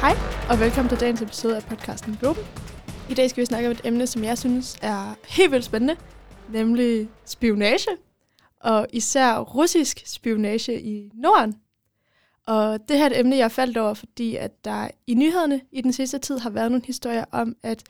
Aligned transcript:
Hej, 0.00 0.14
og 0.50 0.60
velkommen 0.60 0.88
til 0.88 1.00
dagens 1.00 1.22
episode 1.22 1.56
af 1.56 1.62
podcasten 1.62 2.16
Globen. 2.20 2.42
I 3.10 3.14
dag 3.14 3.30
skal 3.30 3.40
vi 3.40 3.46
snakke 3.46 3.68
om 3.68 3.72
et 3.72 3.80
emne, 3.84 4.06
som 4.06 4.24
jeg 4.24 4.38
synes 4.38 4.78
er 4.82 5.14
helt 5.28 5.52
vildt 5.52 5.64
spændende, 5.64 5.96
nemlig 6.52 7.08
spionage, 7.24 7.90
og 8.60 8.86
især 8.92 9.38
russisk 9.38 10.02
spionage 10.06 10.82
i 10.82 11.10
Norden. 11.14 11.54
Og 12.46 12.88
det 12.88 12.98
her 12.98 13.04
er 13.04 13.10
et 13.10 13.18
emne, 13.20 13.36
jeg 13.36 13.44
er 13.44 13.48
faldt 13.48 13.76
over, 13.76 13.94
fordi 13.94 14.36
at 14.36 14.64
der 14.64 14.88
i 15.06 15.14
nyhederne 15.14 15.60
i 15.72 15.80
den 15.80 15.92
sidste 15.92 16.18
tid 16.18 16.38
har 16.38 16.50
været 16.50 16.70
nogle 16.70 16.86
historier 16.86 17.24
om, 17.32 17.56
at 17.62 17.82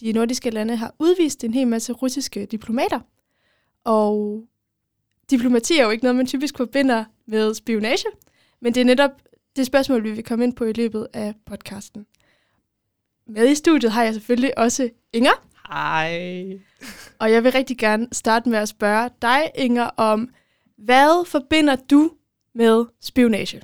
de 0.00 0.12
nordiske 0.12 0.50
lande 0.50 0.76
har 0.76 0.94
udvist 0.98 1.44
en 1.44 1.54
hel 1.54 1.68
masse 1.68 1.92
russiske 1.92 2.46
diplomater. 2.46 3.00
Og 3.84 4.42
diplomati 5.30 5.78
er 5.78 5.84
jo 5.84 5.90
ikke 5.90 6.04
noget, 6.04 6.16
man 6.16 6.26
typisk 6.26 6.56
forbinder 6.56 7.04
med 7.26 7.54
spionage, 7.54 8.06
men 8.60 8.74
det 8.74 8.80
er 8.80 8.84
netop 8.84 9.10
det 9.56 9.66
spørgsmål, 9.66 10.04
vi 10.04 10.10
vil 10.10 10.24
komme 10.24 10.44
ind 10.44 10.52
på 10.56 10.64
i 10.64 10.72
løbet 10.72 11.06
af 11.12 11.34
podcasten. 11.46 12.06
Med 13.26 13.48
i 13.48 13.54
studiet 13.54 13.92
har 13.92 14.02
jeg 14.02 14.14
selvfølgelig 14.14 14.58
også 14.58 14.90
Inger. 15.12 15.46
Hej. 15.68 16.42
Og 17.18 17.32
jeg 17.32 17.44
vil 17.44 17.52
rigtig 17.52 17.78
gerne 17.78 18.08
starte 18.12 18.48
med 18.48 18.58
at 18.58 18.68
spørge 18.68 19.10
dig, 19.22 19.50
Inger, 19.54 19.84
om 19.84 20.28
hvad 20.78 21.26
forbinder 21.26 21.76
du 21.76 22.10
med 22.54 22.84
spionage? 23.00 23.62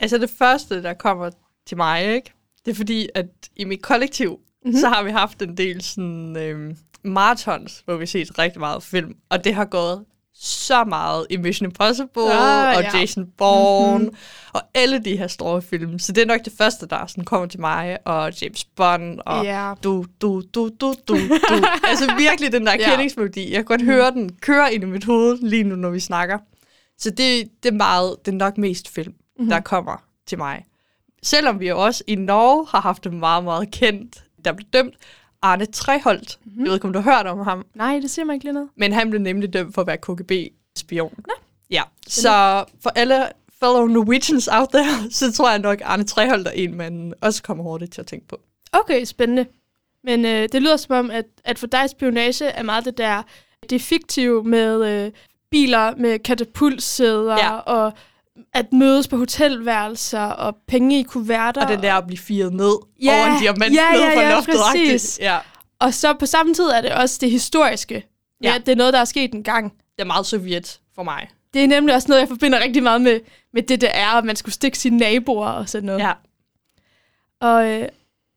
Altså 0.00 0.18
det 0.18 0.30
første, 0.30 0.82
der 0.82 0.94
kommer 0.94 1.30
til 1.66 1.76
mig, 1.76 2.14
ikke? 2.14 2.32
det 2.66 2.72
er 2.72 2.76
fordi, 2.76 3.08
at 3.14 3.26
i 3.56 3.64
mit 3.64 3.82
kollektiv, 3.82 4.40
mm-hmm. 4.64 4.80
så 4.80 4.88
har 4.88 5.02
vi 5.02 5.10
haft 5.10 5.42
en 5.42 5.56
del 5.56 5.82
sådan, 5.82 6.36
øh, 6.36 6.76
marathons, 7.04 7.82
hvor 7.84 7.96
vi 7.96 8.06
set 8.06 8.38
rigtig 8.38 8.60
meget 8.60 8.82
film, 8.82 9.16
og 9.28 9.44
det 9.44 9.54
har 9.54 9.64
gået 9.64 10.04
så 10.40 10.84
meget 10.84 11.26
i 11.30 11.36
Mission 11.36 11.66
Impossible 11.68 12.32
Ah, 12.32 12.76
og 12.76 12.82
ja. 12.82 12.98
Jason 12.98 13.26
Bourne 13.38 13.98
mm-hmm. 14.04 14.16
og 14.52 14.62
alle 14.74 14.98
de 15.04 15.16
her 15.16 15.26
store 15.26 15.62
film. 15.62 15.98
Så 15.98 16.12
det 16.12 16.22
er 16.22 16.26
nok 16.26 16.44
det 16.44 16.52
første, 16.58 16.86
der 16.86 17.06
sådan 17.06 17.24
kommer 17.24 17.46
til 17.46 17.60
mig, 17.60 17.98
og 18.04 18.32
James 18.42 18.64
Bond 18.64 19.20
og 19.26 19.44
Ja. 19.44 19.72
du, 19.84 20.04
du, 20.20 20.42
du, 20.54 20.68
du, 20.80 20.94
du, 21.08 21.16
du. 21.48 21.54
altså 21.90 22.14
virkelig 22.18 22.52
den 22.52 22.66
der 22.66 22.72
Ja. 22.72 22.90
kendingsmelodi. 22.90 23.44
Jeg 23.50 23.56
kan 23.58 23.64
godt 23.64 23.82
høre 23.82 24.10
den 24.10 24.32
køre 24.40 24.74
ind 24.74 24.82
i 24.82 24.86
mit 24.86 25.04
hoved 25.04 25.38
lige 25.38 25.64
nu, 25.64 25.74
når 25.76 25.90
vi 25.90 26.00
snakker. 26.00 26.38
Så 26.98 27.10
det, 27.10 27.48
det 27.62 27.68
er 27.68 27.72
meget, 27.76 28.16
det 28.24 28.32
er 28.32 28.36
nok 28.36 28.58
mest 28.58 28.88
film, 28.88 29.12
mm-hmm. 29.12 29.48
der 29.50 29.60
kommer 29.60 30.02
til 30.26 30.38
mig. 30.38 30.64
Selvom 31.22 31.60
vi 31.60 31.68
jo 31.68 31.84
også 31.84 32.04
i 32.06 32.14
Norge 32.14 32.66
har 32.70 32.80
haft 32.80 33.06
en 33.06 33.18
meget, 33.20 33.44
meget 33.44 33.70
kendt, 33.70 34.24
der 34.44 34.52
blev 34.52 34.66
dømt, 34.72 34.94
Arne 35.46 35.66
Treholt. 35.66 36.38
Mm-hmm. 36.44 36.60
Jeg 36.60 36.66
ved 36.68 36.74
ikke, 36.74 36.86
om 36.86 36.92
du 36.92 36.98
har 37.00 37.16
hørt 37.16 37.26
om 37.26 37.38
ham, 37.38 37.66
Nej, 37.74 37.98
det 38.02 38.10
siger 38.10 38.24
mig 38.26 38.34
ikke 38.34 38.44
lige 38.44 38.54
noget. 38.54 38.68
men 38.76 38.92
han 38.92 39.10
blev 39.10 39.22
nemlig 39.22 39.52
dømt 39.52 39.74
for 39.74 39.80
at 39.80 39.86
være 39.86 39.96
KGB-spion. 39.96 41.14
Nå. 41.26 41.34
Ja, 41.70 41.82
så 42.06 42.64
for 42.82 42.90
alle 42.90 43.28
fellow 43.60 43.86
Norwegians 43.86 44.48
out 44.52 44.68
there, 44.68 45.10
så 45.10 45.32
tror 45.32 45.50
jeg 45.50 45.58
nok, 45.58 45.78
Arne 45.84 46.04
Treholt 46.04 46.46
er 46.46 46.50
en, 46.50 46.74
man 46.76 47.14
også 47.20 47.42
kommer 47.42 47.64
hurtigt 47.64 47.92
til 47.92 48.00
at 48.00 48.06
tænke 48.06 48.28
på. 48.28 48.40
Okay, 48.72 49.04
spændende. 49.04 49.46
Men 50.04 50.24
øh, 50.24 50.48
det 50.52 50.62
lyder 50.62 50.76
som 50.76 50.94
om, 50.96 51.10
at, 51.10 51.24
at 51.44 51.58
for 51.58 51.66
dig 51.66 51.90
spionage 51.90 52.44
er 52.46 52.62
meget 52.62 52.84
det 52.84 52.98
der, 52.98 53.22
det 53.70 53.82
fiktive 53.82 54.44
med 54.44 54.84
øh, 55.06 55.12
biler 55.50 55.96
med 55.96 56.18
katapultsæder 56.18 57.36
Ja. 57.36 57.56
og 57.56 57.92
at 58.56 58.72
mødes 58.72 59.08
på 59.08 59.16
hotelværelser 59.16 60.20
og 60.22 60.56
penge 60.68 60.98
i 61.00 61.02
kuverter. 61.02 61.62
Og 61.62 61.68
den 61.68 61.82
der 61.82 61.94
at 61.94 62.06
blive 62.06 62.18
firet 62.18 62.52
ned 62.52 62.72
Ja, 63.02 63.18
over 63.18 63.26
en 63.36 63.40
diamant 63.42 63.74
ja, 63.74 63.94
ja, 63.96 64.20
ja, 64.20 64.34
loftet. 64.34 64.54
præcis. 64.66 65.18
Ja, 65.22 65.38
Og 65.80 65.94
så 65.94 66.14
på 66.14 66.26
samme 66.26 66.54
tid 66.54 66.64
er 66.64 66.80
det 66.80 66.92
også 66.92 67.18
det 67.20 67.30
historiske. 67.30 68.06
Ja. 68.42 68.52
Ja. 68.52 68.58
det 68.58 68.68
er 68.72 68.76
noget, 68.76 68.92
der 68.92 69.00
er 69.00 69.04
sket 69.04 69.34
en 69.34 69.42
gang. 69.42 69.72
det 69.96 70.02
er 70.02 70.06
meget 70.06 70.26
sovjet 70.26 70.80
for 70.94 71.02
mig. 71.02 71.28
Det 71.54 71.64
er 71.64 71.68
nemlig 71.68 71.94
også 71.94 72.08
noget, 72.08 72.20
jeg 72.20 72.28
forbinder 72.28 72.60
rigtig 72.60 72.82
meget 72.82 73.00
med, 73.00 73.20
med 73.52 73.62
det, 73.62 73.80
der 73.80 73.88
er, 73.88 74.08
at 74.08 74.24
man 74.24 74.36
skulle 74.36 74.52
stikke 74.54 74.78
sine 74.78 74.96
naboer 74.96 75.48
og 75.48 75.68
sådan 75.68 75.86
noget. 75.86 76.00
Ja. 76.00 76.12
Og, 77.40 77.66
øh, 77.70 77.88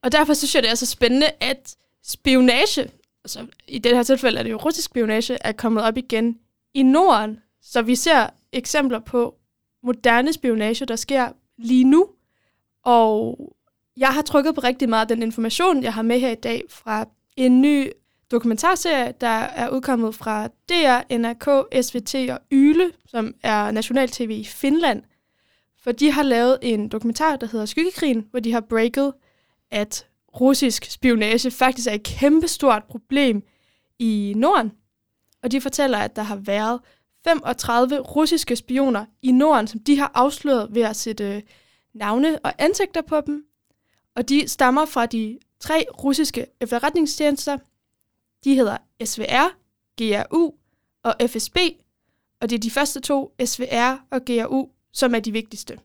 og 0.03 0.11
derfor 0.11 0.33
synes 0.33 0.55
jeg, 0.55 0.63
det 0.63 0.71
er 0.71 0.75
så 0.75 0.85
spændende, 0.85 1.27
at 1.39 1.75
spionage, 2.05 2.89
altså 3.23 3.45
i 3.67 3.79
det 3.79 3.95
her 3.95 4.03
tilfælde 4.03 4.39
er 4.39 4.43
det 4.43 4.51
jo 4.51 4.57
russisk 4.57 4.85
spionage, 4.85 5.37
er 5.41 5.51
kommet 5.51 5.83
op 5.83 5.97
igen 5.97 6.37
i 6.73 6.83
Norden. 6.83 7.39
Så 7.61 7.81
vi 7.81 7.95
ser 7.95 8.27
eksempler 8.53 8.99
på 8.99 9.35
moderne 9.83 10.33
spionage, 10.33 10.85
der 10.85 10.95
sker 10.95 11.31
lige 11.57 11.83
nu. 11.83 12.07
Og 12.83 13.39
jeg 13.97 14.09
har 14.09 14.21
trykket 14.21 14.55
på 14.55 14.61
rigtig 14.61 14.89
meget 14.89 15.01
af 15.01 15.07
den 15.07 15.23
information, 15.23 15.83
jeg 15.83 15.93
har 15.93 16.01
med 16.01 16.19
her 16.19 16.29
i 16.29 16.35
dag 16.35 16.63
fra 16.69 17.05
en 17.37 17.61
ny 17.61 17.91
dokumentarserie, 18.31 19.13
der 19.21 19.27
er 19.27 19.69
udkommet 19.69 20.15
fra 20.15 20.47
DR, 20.47 21.17
NRK, 21.17 21.83
SVT 21.85 22.15
og 22.15 22.39
Yle, 22.51 22.91
som 23.05 23.33
er 23.43 23.71
national-tv 23.71 24.29
i 24.29 24.45
Finland. 24.45 25.03
For 25.83 25.91
de 25.91 26.11
har 26.11 26.23
lavet 26.23 26.57
en 26.61 26.89
dokumentar, 26.89 27.35
der 27.35 27.47
hedder 27.47 27.65
Skyggekrigen, 27.65 28.27
hvor 28.31 28.39
de 28.39 28.51
har 28.51 28.61
breaket, 28.61 29.13
at 29.71 30.07
russisk 30.41 30.85
spionage 30.91 31.51
faktisk 31.51 31.87
er 31.87 31.91
et 31.91 32.03
kæmpestort 32.03 32.83
problem 32.83 33.43
i 33.99 34.33
Norden. 34.35 34.71
Og 35.43 35.51
de 35.51 35.61
fortæller, 35.61 35.97
at 35.97 36.15
der 36.15 36.21
har 36.21 36.35
været 36.35 36.79
35 37.23 37.99
russiske 37.99 38.55
spioner 38.55 39.05
i 39.21 39.31
Norden, 39.31 39.67
som 39.67 39.79
de 39.79 39.97
har 39.97 40.11
afsløret 40.13 40.67
ved 40.71 40.81
at 40.81 40.95
sætte 40.95 41.35
øh, 41.35 41.41
navne 41.93 42.39
og 42.39 42.53
ansigter 42.57 43.01
på 43.01 43.21
dem. 43.21 43.45
Og 44.15 44.29
de 44.29 44.47
stammer 44.47 44.85
fra 44.85 45.05
de 45.05 45.39
tre 45.59 45.85
russiske 46.03 46.45
efterretningstjenester. 46.61 47.57
De 48.43 48.55
hedder 48.55 48.77
SVR, 49.05 49.55
GRU 49.97 50.53
og 51.03 51.15
FSB, 51.27 51.57
og 52.41 52.49
det 52.49 52.55
er 52.55 52.59
de 52.59 52.71
første 52.71 52.99
to, 52.99 53.35
SVR 53.45 54.05
og 54.11 54.21
GRU, 54.25 54.69
som 54.93 55.15
er 55.15 55.19
de 55.19 55.31
vigtigste. 55.31 55.79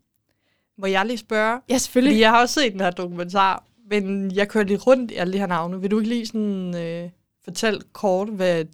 Må 0.78 0.86
jeg 0.86 1.06
lige 1.06 1.18
spørge? 1.18 1.60
Ja, 1.68 1.78
selvfølgelig. 1.78 2.12
Fordi 2.12 2.20
jeg 2.20 2.30
har 2.30 2.40
også 2.40 2.60
set 2.60 2.72
den 2.72 2.80
her 2.80 2.90
dokumentar, 2.90 3.64
men 3.90 4.30
jeg 4.30 4.48
kører 4.48 4.64
lige 4.64 4.78
rundt 4.78 5.10
i 5.10 5.14
alle 5.14 5.32
de 5.32 5.38
her 5.38 5.46
navne. 5.46 5.80
Vil 5.80 5.90
du 5.90 5.98
ikke 5.98 6.08
lige 6.08 6.26
sådan, 6.26 6.76
øh, 6.76 7.10
fortælle 7.44 7.80
kort, 7.92 8.28
hvad 8.28 8.64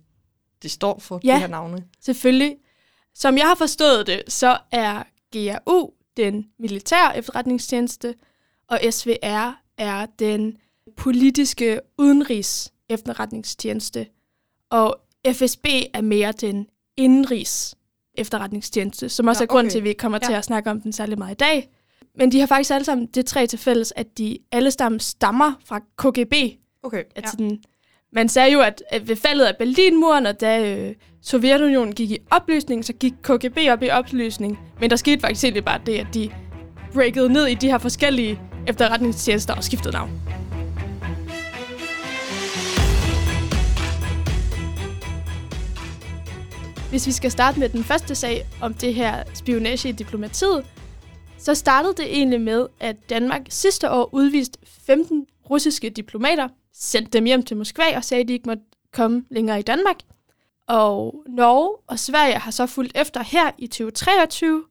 det 0.62 0.70
står 0.70 0.98
for, 0.98 1.20
Ja. 1.24 1.34
de 1.34 1.38
her 1.40 1.46
navne? 1.46 1.84
Selvfølgelig. 2.00 2.56
Som 3.14 3.38
jeg 3.38 3.46
har 3.46 3.54
forstået 3.54 4.06
det, 4.06 4.22
så 4.28 4.58
er 4.72 5.02
GRU 5.32 5.90
den 6.16 6.46
militære 6.58 7.18
efterretningstjeneste, 7.18 8.14
og 8.68 8.80
SVR 8.90 9.60
er 9.78 10.06
den 10.18 10.56
politiske 10.96 11.80
udenrigs 11.98 12.72
efterretningstjeneste, 12.88 14.06
og 14.70 14.96
FSB 15.32 15.66
er 15.94 16.00
mere 16.00 16.32
den 16.32 16.66
indenrigs 16.96 17.74
efterretningstjeneste, 18.14 19.08
som 19.08 19.26
også 19.28 19.40
Nå, 19.40 19.44
er 19.44 19.46
grunden 19.46 19.66
okay. 19.66 19.70
til, 19.72 19.78
at 19.78 19.84
vi 19.84 19.88
ikke 19.88 19.98
kommer 19.98 20.18
ja. 20.22 20.26
til 20.26 20.32
Ja. 20.32 20.38
at 20.38 20.44
snakke 20.44 20.70
om 20.70 20.80
den 20.80 20.92
særlig 20.92 21.18
meget 21.18 21.34
i 21.34 21.36
dag. 21.36 21.68
Men 22.14 22.32
de 22.32 22.40
har 22.40 22.46
faktisk 22.46 22.70
alle 22.70 22.84
sammen 22.84 23.06
det 23.06 23.26
tre 23.26 23.46
til 23.46 23.58
fælles, 23.58 23.92
at 23.96 24.18
de 24.18 24.38
alle 24.52 24.70
sammen 24.70 25.00
stammer 25.00 25.52
fra 25.64 25.78
KGB, 25.98 26.34
Okay, 26.82 27.04
at 27.16 27.24
ja. 27.24 27.30
sådan, 27.30 27.62
man 28.12 28.28
sagde 28.28 28.52
jo, 28.52 28.60
at, 28.60 28.82
ved 29.02 29.16
faldet 29.16 29.44
af 29.44 29.56
Berlinmuren, 29.56 30.26
og 30.26 30.40
da 30.40 30.74
øh, 30.74 30.94
Sovjetunionen 31.22 31.94
gik 31.94 32.10
i 32.10 32.18
opløsning, 32.30 32.84
så 32.84 32.92
gik 32.92 33.12
KGB 33.22 33.58
op 33.70 33.82
i 33.82 33.90
opløsning. 33.90 34.58
Men 34.80 34.90
der 34.90 34.96
skete 34.96 35.20
faktisk 35.20 35.44
egentlig 35.44 35.64
bare 35.64 35.80
det, 35.86 35.98
at 35.98 36.06
de 36.14 36.30
breakede 36.94 37.32
ned 37.32 37.46
i 37.46 37.54
de 37.54 37.66
her 37.66 37.78
forskellige 37.78 38.40
efterretningstjenester 38.66 39.54
og 39.54 39.64
skiftede 39.64 39.92
navn. 39.92 40.10
Hvis 46.90 47.06
vi 47.06 47.12
skal 47.12 47.30
starte 47.30 47.60
med 47.60 47.68
den 47.68 47.84
første 47.84 48.14
sag 48.14 48.46
om 48.60 48.74
det 48.74 48.94
her 48.94 49.22
spionage 49.34 49.88
i 49.88 49.92
diplomatiet, 49.92 50.66
så 51.38 51.54
startede 51.54 51.94
det 51.96 52.16
egentlig 52.16 52.40
med, 52.40 52.66
at 52.80 52.96
Danmark 53.10 53.40
sidste 53.48 53.90
år 53.90 54.08
udviste 54.12 54.58
15 54.86 55.26
russiske 55.50 55.90
diplomater, 55.90 56.48
sendte 56.72 57.10
dem 57.10 57.24
hjem 57.24 57.42
til 57.42 57.56
Moskva 57.56 57.96
og 57.96 58.04
sagde, 58.04 58.22
at 58.22 58.28
de 58.28 58.32
ikke 58.32 58.48
måtte 58.48 58.62
komme 58.92 59.24
længere 59.30 59.58
i 59.58 59.62
Danmark. 59.62 59.96
Og 60.66 61.24
Norge 61.28 61.76
og 61.86 61.98
Sverige 61.98 62.34
har 62.34 62.50
så 62.50 62.66
fulgt 62.66 62.92
efter 62.96 63.22
her 63.22 63.50
i 63.58 63.66
2023, 63.66 64.64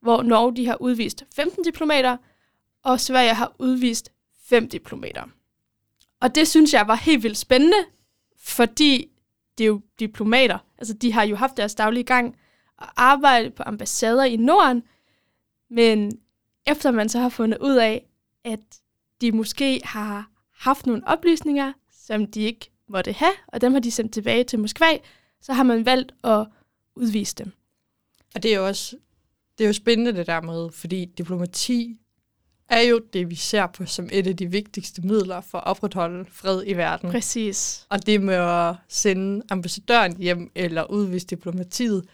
hvor 0.00 0.22
Norge 0.22 0.56
de 0.56 0.66
har 0.66 0.82
udvist 0.82 1.24
15 1.36 1.64
diplomater, 1.64 2.16
og 2.82 3.00
Sverige 3.00 3.34
har 3.34 3.54
udvist 3.58 4.12
5 4.44 4.68
diplomater. 4.68 5.22
Og 6.20 6.34
det 6.34 6.48
synes 6.48 6.72
jeg 6.72 6.88
var 6.88 6.94
helt 6.94 7.22
vildt 7.22 7.38
spændende, 7.38 7.76
fordi 8.38 9.08
det 9.58 9.64
er 9.64 9.68
jo 9.68 9.80
diplomater. 9.98 10.58
Altså, 10.78 10.94
de 10.94 11.12
har 11.12 11.22
jo 11.22 11.36
haft 11.36 11.56
deres 11.56 11.74
daglige 11.74 12.04
gang 12.04 12.36
og 12.76 12.86
arbejde 12.96 13.50
på 13.50 13.62
ambassader 13.66 14.24
i 14.24 14.36
Norden, 14.36 14.82
men 15.70 16.20
efter 16.66 16.90
man 16.90 17.08
så 17.08 17.18
har 17.18 17.28
fundet 17.28 17.58
ud 17.58 17.76
af, 17.76 18.06
at 18.44 18.60
de 19.20 19.32
måske 19.32 19.80
har 19.84 20.30
haft 20.58 20.86
nogle 20.86 21.02
oplysninger, 21.06 21.72
som 21.90 22.26
de 22.26 22.40
ikke 22.40 22.70
måtte 22.88 23.12
have, 23.12 23.32
og 23.48 23.60
dem 23.60 23.72
har 23.72 23.80
de 23.80 23.90
sendt 23.90 24.12
tilbage 24.12 24.44
til 24.44 24.58
Moskva, 24.58 24.98
så 25.40 25.52
har 25.52 25.62
man 25.62 25.86
valgt 25.86 26.12
at 26.24 26.46
udvise 26.96 27.34
dem. 27.34 27.52
Og 28.34 28.42
det 28.42 28.52
er 28.52 28.56
jo 28.56 28.66
også 28.66 28.96
det 29.58 29.64
er 29.64 29.68
jo 29.68 29.72
spændende 29.72 30.12
det 30.12 30.26
der 30.26 30.40
med, 30.40 30.70
fordi 30.70 31.04
diplomati 31.04 31.96
er 32.68 32.80
jo 32.80 33.00
det, 33.12 33.30
vi 33.30 33.34
ser 33.34 33.66
på 33.66 33.86
som 33.86 34.08
et 34.12 34.26
af 34.26 34.36
de 34.36 34.50
vigtigste 34.50 35.02
midler 35.02 35.40
for 35.40 35.58
at 35.58 35.66
opretholde 35.66 36.24
fred 36.30 36.62
i 36.66 36.72
verden. 36.72 37.10
Præcis. 37.10 37.86
Og 37.88 38.06
det 38.06 38.22
med 38.22 38.34
at 38.34 38.74
sende 38.88 39.42
ambassadøren 39.50 40.16
hjem 40.16 40.50
eller 40.54 40.90
udvise 40.90 41.26
diplomatiet, 41.26 42.04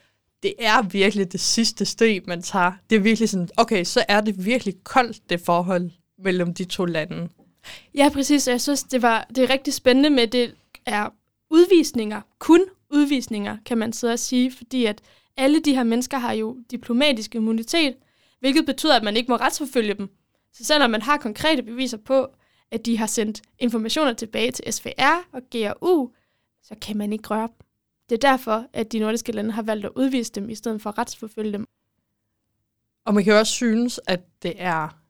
det 0.42 0.54
er 0.58 0.82
virkelig 0.82 1.32
det 1.32 1.40
sidste 1.40 1.84
steg, 1.84 2.22
man 2.26 2.42
tager. 2.42 2.72
Det 2.90 2.96
er 2.96 3.00
virkelig 3.00 3.28
sådan, 3.28 3.48
okay, 3.56 3.84
så 3.84 4.04
er 4.08 4.20
det 4.20 4.44
virkelig 4.44 4.74
koldt, 4.84 5.30
det 5.30 5.40
forhold 5.40 5.90
mellem 6.18 6.54
de 6.54 6.64
to 6.64 6.84
lande. 6.84 7.28
Ja, 7.94 8.10
præcis. 8.12 8.48
Jeg 8.48 8.60
synes, 8.60 8.82
det, 8.82 9.02
var, 9.02 9.26
det 9.34 9.44
er 9.44 9.50
rigtig 9.50 9.74
spændende 9.74 10.10
med, 10.10 10.26
det 10.26 10.54
er 10.86 11.08
udvisninger. 11.50 12.20
Kun 12.38 12.64
udvisninger, 12.90 13.56
kan 13.66 13.78
man 13.78 13.92
så 13.92 14.16
sige, 14.16 14.52
fordi 14.52 14.84
at 14.84 15.00
alle 15.36 15.60
de 15.60 15.74
her 15.74 15.82
mennesker 15.82 16.18
har 16.18 16.32
jo 16.32 16.56
diplomatisk 16.70 17.34
immunitet, 17.34 17.96
hvilket 18.40 18.66
betyder, 18.66 18.96
at 18.96 19.02
man 19.02 19.16
ikke 19.16 19.30
må 19.32 19.36
retsforfølge 19.36 19.94
dem. 19.94 20.08
Så 20.52 20.64
selvom 20.64 20.90
man 20.90 21.02
har 21.02 21.16
konkrete 21.16 21.62
beviser 21.62 21.96
på, 21.96 22.28
at 22.70 22.86
de 22.86 22.98
har 22.98 23.06
sendt 23.06 23.42
informationer 23.58 24.12
tilbage 24.12 24.50
til 24.50 24.72
SVR 24.72 25.28
og 25.32 25.42
GRU, 25.50 26.10
så 26.62 26.74
kan 26.82 26.96
man 26.96 27.12
ikke 27.12 27.28
røre 27.28 27.48
dem. 27.48 27.66
Det 28.08 28.24
er 28.24 28.30
derfor, 28.30 28.66
at 28.72 28.92
de 28.92 28.98
nordiske 28.98 29.32
lande 29.32 29.52
har 29.52 29.62
valgt 29.62 29.84
at 29.84 29.92
udvise 29.96 30.32
dem, 30.32 30.50
i 30.50 30.54
stedet 30.54 30.82
for 30.82 30.90
at 30.90 30.98
retsforfølge 30.98 31.52
dem. 31.52 31.66
Og 33.04 33.14
man 33.14 33.24
kan 33.24 33.32
jo 33.32 33.38
også 33.38 33.52
synes, 33.52 34.00
at 34.06 34.20
det 34.42 34.54
er 34.56 35.01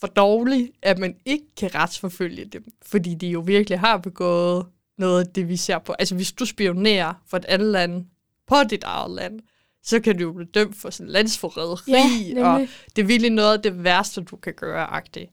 for 0.00 0.06
dårligt, 0.06 0.70
at 0.82 0.98
man 0.98 1.14
ikke 1.24 1.44
kan 1.56 1.74
retsforfølge 1.74 2.44
dem, 2.44 2.64
fordi 2.82 3.14
de 3.14 3.26
jo 3.28 3.40
virkelig 3.40 3.80
har 3.80 3.96
begået 3.96 4.66
noget 4.98 5.20
af 5.20 5.32
det, 5.32 5.48
vi 5.48 5.56
ser 5.56 5.78
på. 5.78 5.92
Altså, 5.98 6.14
hvis 6.14 6.32
du 6.32 6.44
spionerer 6.44 7.14
for 7.26 7.36
et 7.36 7.44
andet 7.44 7.68
land 7.68 8.04
på 8.46 8.56
dit 8.70 8.84
eget 8.84 9.10
land, 9.10 9.40
så 9.82 10.00
kan 10.00 10.18
du 10.18 10.22
jo 10.22 10.32
blive 10.32 10.48
dømt 10.54 10.76
for 10.76 10.90
sådan 10.90 11.12
landsforræderi, 11.12 12.32
Ja, 12.34 12.48
og 12.48 12.68
det 12.96 13.02
er 13.02 13.06
virkelig 13.06 13.30
noget 13.30 13.52
af 13.52 13.62
det 13.62 13.84
værste, 13.84 14.20
du 14.20 14.36
kan 14.36 14.54
gøre, 14.54 14.86
agtigt. 14.86 15.30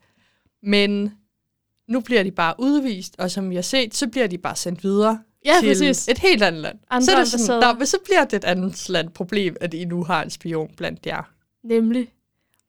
Men 0.63 1.13
nu 1.87 1.99
bliver 1.99 2.23
de 2.23 2.31
bare 2.31 2.55
udvist, 2.59 3.15
og 3.19 3.31
som 3.31 3.49
vi 3.49 3.55
har 3.55 3.61
set, 3.61 3.95
så 3.95 4.07
bliver 4.07 4.27
de 4.27 4.37
bare 4.37 4.55
sendt 4.55 4.83
videre 4.83 5.19
Ja, 5.45 5.55
til 5.59 5.67
præcis. 5.67 6.07
et 6.07 6.17
helt 6.17 6.43
andet 6.43 6.61
land. 6.61 6.79
Andre 6.89 7.05
så, 7.05 7.11
er 7.11 7.19
det 7.19 7.27
sådan, 7.27 7.77
men 7.77 7.87
så 7.87 7.97
bliver 8.05 8.25
det 8.25 8.33
et 8.33 8.43
andet 8.43 8.89
land 8.89 9.09
problem, 9.09 9.55
at 9.61 9.73
I 9.73 9.85
nu 9.85 10.03
har 10.03 10.23
en 10.23 10.29
spion 10.29 10.69
blandt 10.77 11.05
jer. 11.05 11.31
Nemlig. 11.63 12.09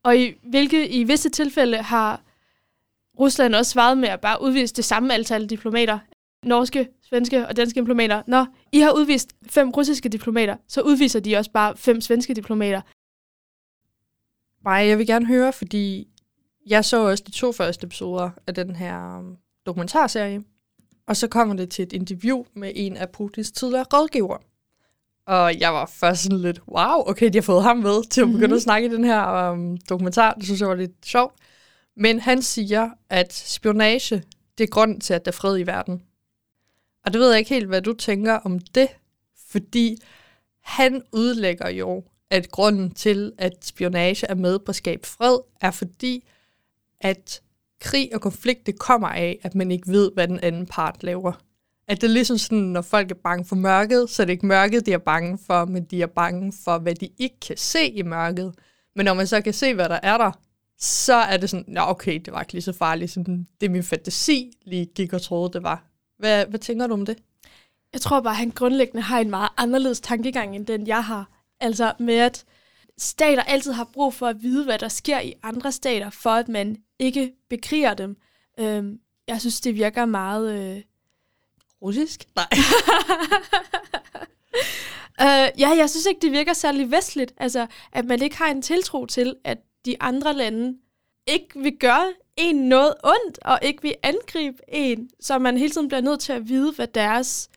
Og 0.04 0.18
i, 0.18 0.34
hvilke, 0.42 0.88
i 0.88 1.04
visse 1.04 1.28
tilfælde 1.28 1.76
har 1.76 2.22
Rusland 3.18 3.54
også 3.54 3.70
svaret 3.70 3.98
med 3.98 4.08
at 4.08 4.20
bare 4.20 4.42
udvise 4.42 4.74
det 4.74 4.84
samme 4.84 5.14
antal 5.14 5.46
diplomater. 5.46 5.98
Norske, 6.42 6.88
svenske 7.02 7.46
og 7.46 7.56
danske 7.56 7.80
diplomater. 7.80 8.22
Når 8.26 8.46
I 8.72 8.78
har 8.78 8.92
udvist 8.92 9.36
fem 9.46 9.70
russiske 9.70 10.08
diplomater, 10.08 10.56
så 10.68 10.80
udviser 10.82 11.20
de 11.20 11.36
også 11.36 11.50
bare 11.50 11.76
fem 11.76 12.00
svenske 12.00 12.34
diplomater. 12.34 12.80
Nej, 14.64 14.74
jeg 14.74 14.98
vil 14.98 15.06
gerne 15.06 15.26
høre, 15.26 15.52
fordi 15.52 16.08
jeg 16.66 16.84
så 16.84 16.96
også 16.96 17.24
de 17.26 17.30
to 17.30 17.52
første 17.52 17.84
episoder 17.84 18.30
af 18.46 18.54
den 18.54 18.76
her 18.76 19.18
um, 19.18 19.36
dokumentarserie, 19.66 20.44
og 21.06 21.16
så 21.16 21.28
kommer 21.28 21.54
det 21.54 21.70
til 21.70 21.82
et 21.82 21.92
interview 21.92 22.44
med 22.54 22.72
en 22.74 22.96
af 22.96 23.10
Putins 23.10 23.52
tidligere 23.52 23.84
rådgiver. 23.92 24.38
Og 25.28 25.60
jeg 25.60 25.72
var 25.75 25.86
først 25.86 26.22
sådan 26.22 26.38
lidt, 26.38 26.60
wow, 26.69 27.02
okay, 27.06 27.28
de 27.32 27.38
har 27.38 27.42
fået 27.42 27.62
ham 27.62 27.76
med 27.76 28.08
til 28.10 28.20
at 28.20 28.26
begynde 28.26 28.46
Mhm. 28.46 28.54
at 28.56 28.62
snakke 28.62 28.88
i 28.88 28.90
den 28.90 29.04
her 29.04 29.50
um, 29.50 29.76
dokumentar. 29.88 30.34
Det 30.34 30.44
synes 30.44 30.60
jeg 30.60 30.69
var 30.69 30.75
lidt 30.75 31.06
sjovt. 31.06 31.34
Men 31.96 32.20
han 32.20 32.42
siger, 32.42 32.90
at 33.10 33.32
spionage, 33.32 34.22
det 34.58 34.64
er 34.64 34.69
grund 34.69 35.00
til, 35.00 35.14
at 35.14 35.25
der 35.25 35.30
er 35.30 35.34
fred 35.36 35.58
i 35.58 35.62
verden. 35.62 36.02
Og 37.06 37.12
det 37.12 37.20
ved 37.20 37.30
jeg 37.30 37.38
ikke 37.38 37.54
helt, 37.54 37.66
hvad 37.66 37.82
du 37.82 37.92
tænker 37.92 38.32
om 38.34 38.58
det, 38.58 38.88
fordi 39.50 39.96
han 40.62 41.02
udlægger 41.12 41.69
jo, 41.69 42.04
at 42.30 42.50
grunden 42.50 42.90
til, 42.90 43.32
at 43.38 43.52
spionage 43.62 44.26
er 44.26 44.34
med 44.34 44.58
på 44.58 44.64
at 44.69 44.76
skabe 44.76 45.06
fred, 45.06 45.38
er 45.60 45.70
fordi, 45.70 46.28
at 47.00 47.40
krig 47.80 48.10
og 48.14 48.20
konflikt, 48.20 48.66
det 48.66 48.78
kommer 48.78 49.08
af, 49.08 49.38
at 49.42 49.54
man 49.54 49.70
ikke 49.70 49.88
ved, 49.88 50.10
hvad 50.14 50.28
den 50.28 50.40
anden 50.40 50.66
part 50.66 51.02
laver. 51.02 51.32
At 51.88 52.00
det 52.00 52.06
er 52.06 52.12
ligesom 52.12 52.38
sådan, 52.38 52.58
når 52.58 52.82
folk 52.82 53.11
er 53.11 53.14
bange 53.14 53.44
for 53.44 53.56
mørket, 53.56 54.11
så 54.11 54.23
er 54.23 54.26
det 54.26 54.32
ikke 54.32 54.46
mørket, 54.46 54.87
de 54.87 54.93
er 54.93 54.99
bange 54.99 55.38
for, 55.46 55.64
men 55.64 55.85
de 55.85 56.02
er 56.02 56.06
bange 56.06 56.52
for, 56.64 56.79
hvad 56.79 56.94
de 56.94 57.08
ikke 57.19 57.40
kan 57.40 57.56
se 57.56 57.88
i 57.88 58.02
mørket. 58.02 58.55
Men 58.96 59.05
når 59.05 59.14
man 59.14 59.26
så 59.26 59.40
kan 59.40 59.52
se, 59.52 59.75
hvad 59.75 59.88
der 59.88 60.00
er 60.02 60.19
der, 60.19 60.32
så 60.79 61.14
er 61.14 61.37
det 61.37 61.50
sådan, 61.50 61.64
nå 61.69 61.81
okay, 61.81 62.20
det 62.25 62.32
var 62.32 62.40
ikke 62.40 62.52
lige 62.52 62.62
så 62.62 62.73
farligt, 62.73 63.11
som 63.11 63.25
det 63.61 63.70
min 63.70 63.82
fantasi 63.82 64.52
lige 64.62 64.87
gik 64.87 65.12
og 65.12 65.23
troede, 65.23 65.52
det 65.52 65.62
var. 65.62 65.85
Hvad, 66.19 66.46
hvad 66.46 66.58
tænker 66.58 66.87
du 66.87 66.94
om 66.94 67.06
det? 67.06 67.19
Jeg 67.93 68.00
tror 68.00 68.20
bare, 68.20 68.32
at 68.32 68.37
han 68.37 68.50
grundlæggende 68.50 69.02
har 69.02 69.20
en 69.20 69.31
meget 69.31 69.49
anderledes 69.56 70.00
tankegang, 70.00 70.56
end 70.56 70.67
den 70.67 70.87
jeg 70.87 71.05
har. 71.05 71.31
Altså 71.61 71.93
med, 71.99 72.14
at 72.14 72.44
stater 72.99 73.43
altid 73.43 73.73
har 73.73 73.90
brug 73.93 74.14
for 74.14 74.26
at 74.26 74.43
vide, 74.43 74.64
hvad 74.64 74.79
der 74.79 74.88
sker 74.88 75.20
i 75.20 75.35
andre 75.43 75.73
stater, 75.73 76.11
for 76.11 76.31
at 76.31 76.49
man 76.49 76.76
ikke 76.99 77.32
bekriger 77.50 77.94
dem. 77.94 78.17
Øhm, 78.61 78.99
jeg 79.29 79.40
synes, 79.40 79.61
det 79.61 79.75
virker 79.75 80.05
meget... 80.05 80.76
Øh, 80.76 80.82
Russisk? 81.82 82.25
Nej. 82.36 82.46
Øh, 85.20 85.48
ja, 85.58 85.69
jeg 85.69 85.90
synes 85.90 86.06
ikke, 86.06 86.20
det 86.20 86.32
virker 86.32 86.52
særlig 86.52 86.90
vestligt. 86.90 87.34
Altså, 87.36 87.66
at 87.92 88.04
man 88.04 88.22
ikke 88.22 88.36
har 88.36 88.50
en 88.50 88.62
tiltro 88.62 89.06
til, 89.06 89.36
at 89.44 89.58
de 89.86 89.96
andre 90.00 90.32
lande 90.32 90.78
ikke 91.26 91.46
vil 91.56 91.76
gøre 91.80 92.12
en 92.36 92.56
noget 92.56 92.94
ondt, 93.04 93.38
og 93.42 93.58
ikke 93.62 93.82
vil 93.82 93.94
angribe 94.02 94.58
en, 94.69 95.10
så 95.20 95.38
man 95.38 95.58
hele 95.58 95.70
tiden 95.70 95.88
bliver 95.88 96.00
nødt 96.00 96.20
til 96.20 96.32
at 96.32 96.48
vide, 96.48 96.72
hvad 96.72 96.86
deres 96.86 97.50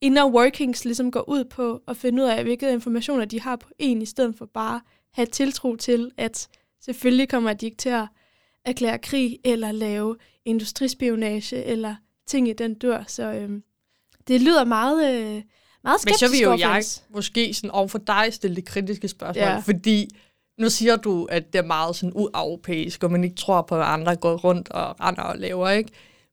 inner 0.00 0.30
workings 0.30 0.84
ligesom 0.84 1.10
går 1.10 1.28
ud 1.28 1.44
på, 1.44 1.82
og 1.86 1.96
finde 1.96 2.22
ud 2.22 2.28
af, 2.28 2.42
hvilke 2.42 2.72
informationer 2.72 3.24
de 3.24 3.40
har 3.40 3.56
på 3.56 3.68
en, 3.78 4.02
i 4.02 4.06
stedet 4.06 4.34
for 4.38 4.46
bare 4.46 4.80
have 5.12 5.26
tiltro 5.26 5.76
til, 5.76 6.10
at 6.16 6.48
selvfølgelig 6.80 7.28
kommer 7.28 7.52
de 7.52 7.66
ikke 7.66 7.76
til 7.76 7.88
at 7.88 8.06
erklære 8.64 8.98
krig, 8.98 9.38
eller 9.44 9.72
lave 9.72 10.16
industrispionage, 10.44 11.64
eller 11.64 11.94
ting 12.26 12.48
i 12.48 12.52
den 12.52 12.74
dør. 12.74 13.04
Så 13.06 13.32
øhm, 13.32 13.62
det 14.28 14.40
lyder 14.40 14.64
meget, 14.64 15.10
øh, 15.14 15.20
meget 15.24 15.44
Men 15.84 15.98
skeptisk 15.98 16.18
så 16.18 16.30
vil 16.30 16.40
jo 16.40 16.48
overfor 16.48 16.68
jeg 16.68 16.82
måske 17.10 17.54
sådan 17.54 17.70
over 17.70 17.88
for 17.88 17.98
dig 17.98 18.28
stille 18.30 18.56
det 18.56 18.64
kritiske 18.64 19.08
spørgsmål, 19.08 19.42
Ja. 19.42 19.52
ja. 19.52 19.58
fordi 19.58 20.08
nu 20.58 20.70
siger 20.70 20.96
du, 20.96 21.24
at 21.24 21.52
det 21.52 21.58
er 21.58 21.62
meget 21.62 21.96
sådan 21.96 22.12
ueuropæisk, 22.14 23.02
og 23.04 23.10
man 23.12 23.24
ikke 23.24 23.36
tror 23.36 23.62
på, 23.62 23.76
hvad 23.76 23.86
andre 23.86 24.16
går 24.16 24.36
rundt 24.36 24.68
og 24.68 25.00
render 25.00 25.22
og 25.22 25.38
laver, 25.38 25.70
ikke? 25.70 25.90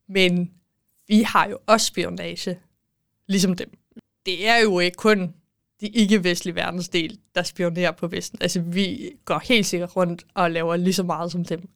Men 0.10 0.52
vi 1.08 1.22
har 1.22 1.48
jo 1.50 1.58
også 1.68 1.86
spionage, 1.86 2.60
ligesom 3.28 3.56
dem. 3.56 3.78
Det 4.26 4.48
er 4.48 4.58
jo 4.58 4.80
ikke 4.80 4.96
kun 4.96 5.34
de 5.82 5.88
ikke-vestlige 5.88 6.56
verdensdel, 6.56 7.20
der 7.36 7.44
spionerer 7.44 7.92
på 7.92 8.08
Vesten. 8.08 8.38
Altså, 8.42 8.62
vi 8.62 9.12
går 9.26 9.42
helt 9.44 9.66
sikkert 9.66 9.96
rundt 9.96 10.24
og 10.34 10.52
laver 10.52 10.76
lige 10.76 10.94
så 10.94 11.04
meget 11.04 11.32
som 11.32 11.46
dem. 11.46 11.70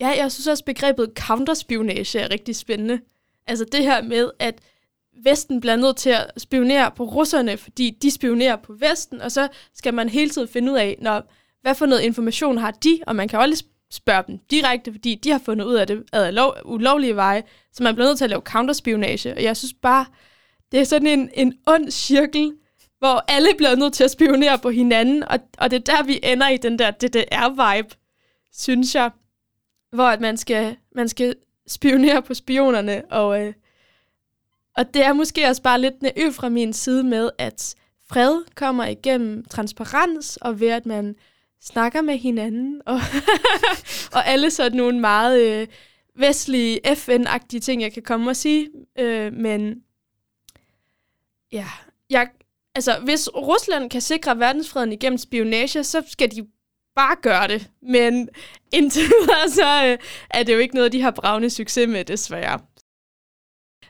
Ja, 0.00 0.08
jeg 0.08 0.32
synes 0.32 0.46
også, 0.46 0.64
begrebet 0.64 1.12
counterspionage 1.18 2.18
er 2.18 2.30
rigtig 2.30 2.56
spændende. 2.56 3.00
Altså 3.46 3.64
det 3.72 3.84
her 3.84 4.02
med, 4.02 4.30
at 4.38 4.60
Vesten 5.24 5.60
bliver 5.60 5.76
nødt 5.76 5.96
til 5.96 6.10
at 6.10 6.30
spionere 6.36 6.90
på 6.90 7.04
russerne, 7.04 7.56
fordi 7.56 7.90
de 8.02 8.10
spionerer 8.10 8.56
på 8.56 8.72
Vesten, 8.72 9.20
og 9.20 9.32
så 9.32 9.48
skal 9.74 9.94
man 9.94 10.08
hele 10.08 10.30
tiden 10.30 10.48
finde 10.48 10.72
ud 10.72 10.78
af, 10.78 10.96
når, 11.00 11.32
hvad 11.62 11.74
for 11.74 11.86
noget 11.86 12.02
information 12.02 12.58
har 12.58 12.70
de, 12.70 13.00
og 13.06 13.16
man 13.16 13.28
kan 13.28 13.36
jo 13.36 13.42
aldrig 13.42 13.58
spørge 13.90 14.24
dem 14.26 14.38
direkte, 14.50 14.92
fordi 14.92 15.14
de 15.14 15.30
har 15.30 15.38
fundet 15.38 15.64
ud 15.64 15.74
af 15.74 15.86
det 15.86 16.04
ad 16.12 16.32
lov, 16.32 16.54
ulovlige 16.64 17.16
veje, 17.16 17.42
så 17.72 17.82
man 17.82 17.94
bliver 17.94 18.08
nødt 18.08 18.18
til 18.18 18.24
at 18.24 18.30
lave 18.30 18.42
counterspionage. 18.42 19.34
Og 19.34 19.42
jeg 19.42 19.56
synes 19.56 19.74
bare, 19.82 20.06
det 20.72 20.80
er 20.80 20.84
sådan 20.84 21.18
en, 21.18 21.30
en 21.34 21.54
ond 21.66 21.90
cirkel, 21.90 22.52
hvor 22.98 23.24
alle 23.28 23.48
bliver 23.56 23.76
nødt 23.76 23.92
til 23.92 24.04
at 24.04 24.10
spionere 24.10 24.58
på 24.58 24.70
hinanden, 24.70 25.22
og, 25.22 25.38
og 25.58 25.70
det 25.70 25.76
er 25.76 25.96
der, 25.96 26.02
vi 26.02 26.20
ender 26.22 26.48
i 26.48 26.56
den 26.56 26.78
der 26.78 26.90
DDR-vibe, 26.90 27.96
synes 28.52 28.94
jeg. 28.94 29.10
Hvor 29.92 30.04
at 30.04 30.20
man 30.20 30.36
skal, 30.36 30.76
man 30.94 31.08
skal 31.08 31.34
spionere 31.66 32.22
på 32.22 32.34
spionerne, 32.34 33.04
og, 33.10 33.42
øh, 33.42 33.54
og 34.76 34.94
det 34.94 35.04
er 35.04 35.12
måske 35.12 35.46
også 35.46 35.62
bare 35.62 35.80
lidt 35.80 36.02
naivt 36.02 36.34
fra 36.34 36.48
min 36.48 36.72
side 36.72 37.04
med, 37.04 37.30
at 37.38 37.74
fred 38.08 38.42
kommer 38.54 38.86
igennem 38.86 39.44
transparens, 39.44 40.36
og 40.36 40.60
ved 40.60 40.68
at 40.68 40.86
man 40.86 41.16
snakker 41.60 42.02
med 42.02 42.18
hinanden, 42.18 42.82
og, 42.86 43.00
og 44.14 44.26
alle 44.26 44.50
sådan 44.50 44.76
nogle 44.76 45.00
meget 45.00 45.40
øh, 45.40 45.66
vestlige, 46.16 46.80
FN-agtige 46.94 47.60
ting, 47.60 47.82
jeg 47.82 47.92
kan 47.92 48.02
komme 48.02 48.30
og 48.30 48.36
sige, 48.36 48.68
øh, 48.98 49.32
men 49.32 49.82
ja, 51.52 51.66
jeg, 52.10 52.28
altså 52.74 52.98
hvis 53.04 53.28
Rusland 53.28 53.90
kan 53.90 54.00
sikre 54.00 54.38
verdensfreden 54.38 54.92
igennem 54.92 55.18
spionage, 55.18 55.84
så 55.84 56.02
skal 56.06 56.30
de 56.30 56.46
bare 56.94 57.16
gør 57.22 57.46
det. 57.46 57.70
Men 57.82 58.28
indtil 58.72 59.02
videre, 59.02 59.48
så 59.48 59.86
øh, 59.86 59.98
er 60.30 60.42
det 60.42 60.54
jo 60.54 60.58
ikke 60.58 60.74
noget, 60.74 60.92
de 60.92 61.02
har 61.02 61.10
bravende 61.10 61.50
succes 61.50 61.88
med, 61.88 62.04
desværre. 62.04 62.60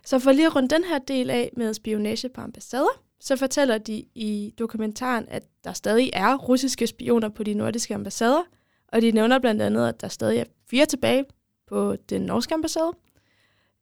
Så 0.05 0.19
for 0.19 0.33
lige 0.33 0.47
at 0.47 0.57
runde 0.57 0.69
den 0.69 0.85
her 0.85 0.99
del 0.99 1.31
af 1.31 1.51
med 1.57 1.75
spionage 1.75 2.29
på 2.29 2.41
ambassader, 2.41 3.03
så 3.21 3.37
fortæller 3.37 3.79
de 3.79 4.05
i 4.15 4.55
dokumentaren, 4.59 5.27
at 5.29 5.43
der 5.65 5.73
stadig 5.73 6.11
er 6.13 6.37
russiske 6.37 6.87
spioner 6.87 7.29
på 7.29 7.43
de 7.43 7.55
nordiske 7.55 7.95
ambassader, 7.95 8.43
og 8.89 9.03
de 9.03 9.11
nævner 9.11 9.39
blandt 9.39 9.63
andet, 9.63 9.89
at 9.89 10.01
der 10.01 10.09
stadig 10.09 10.39
er 10.39 10.45
fire 10.71 10.87
tilbage 10.87 11.25
på 11.69 11.97
den 12.09 12.23
norske 12.23 12.55
ambassade, 12.55 12.93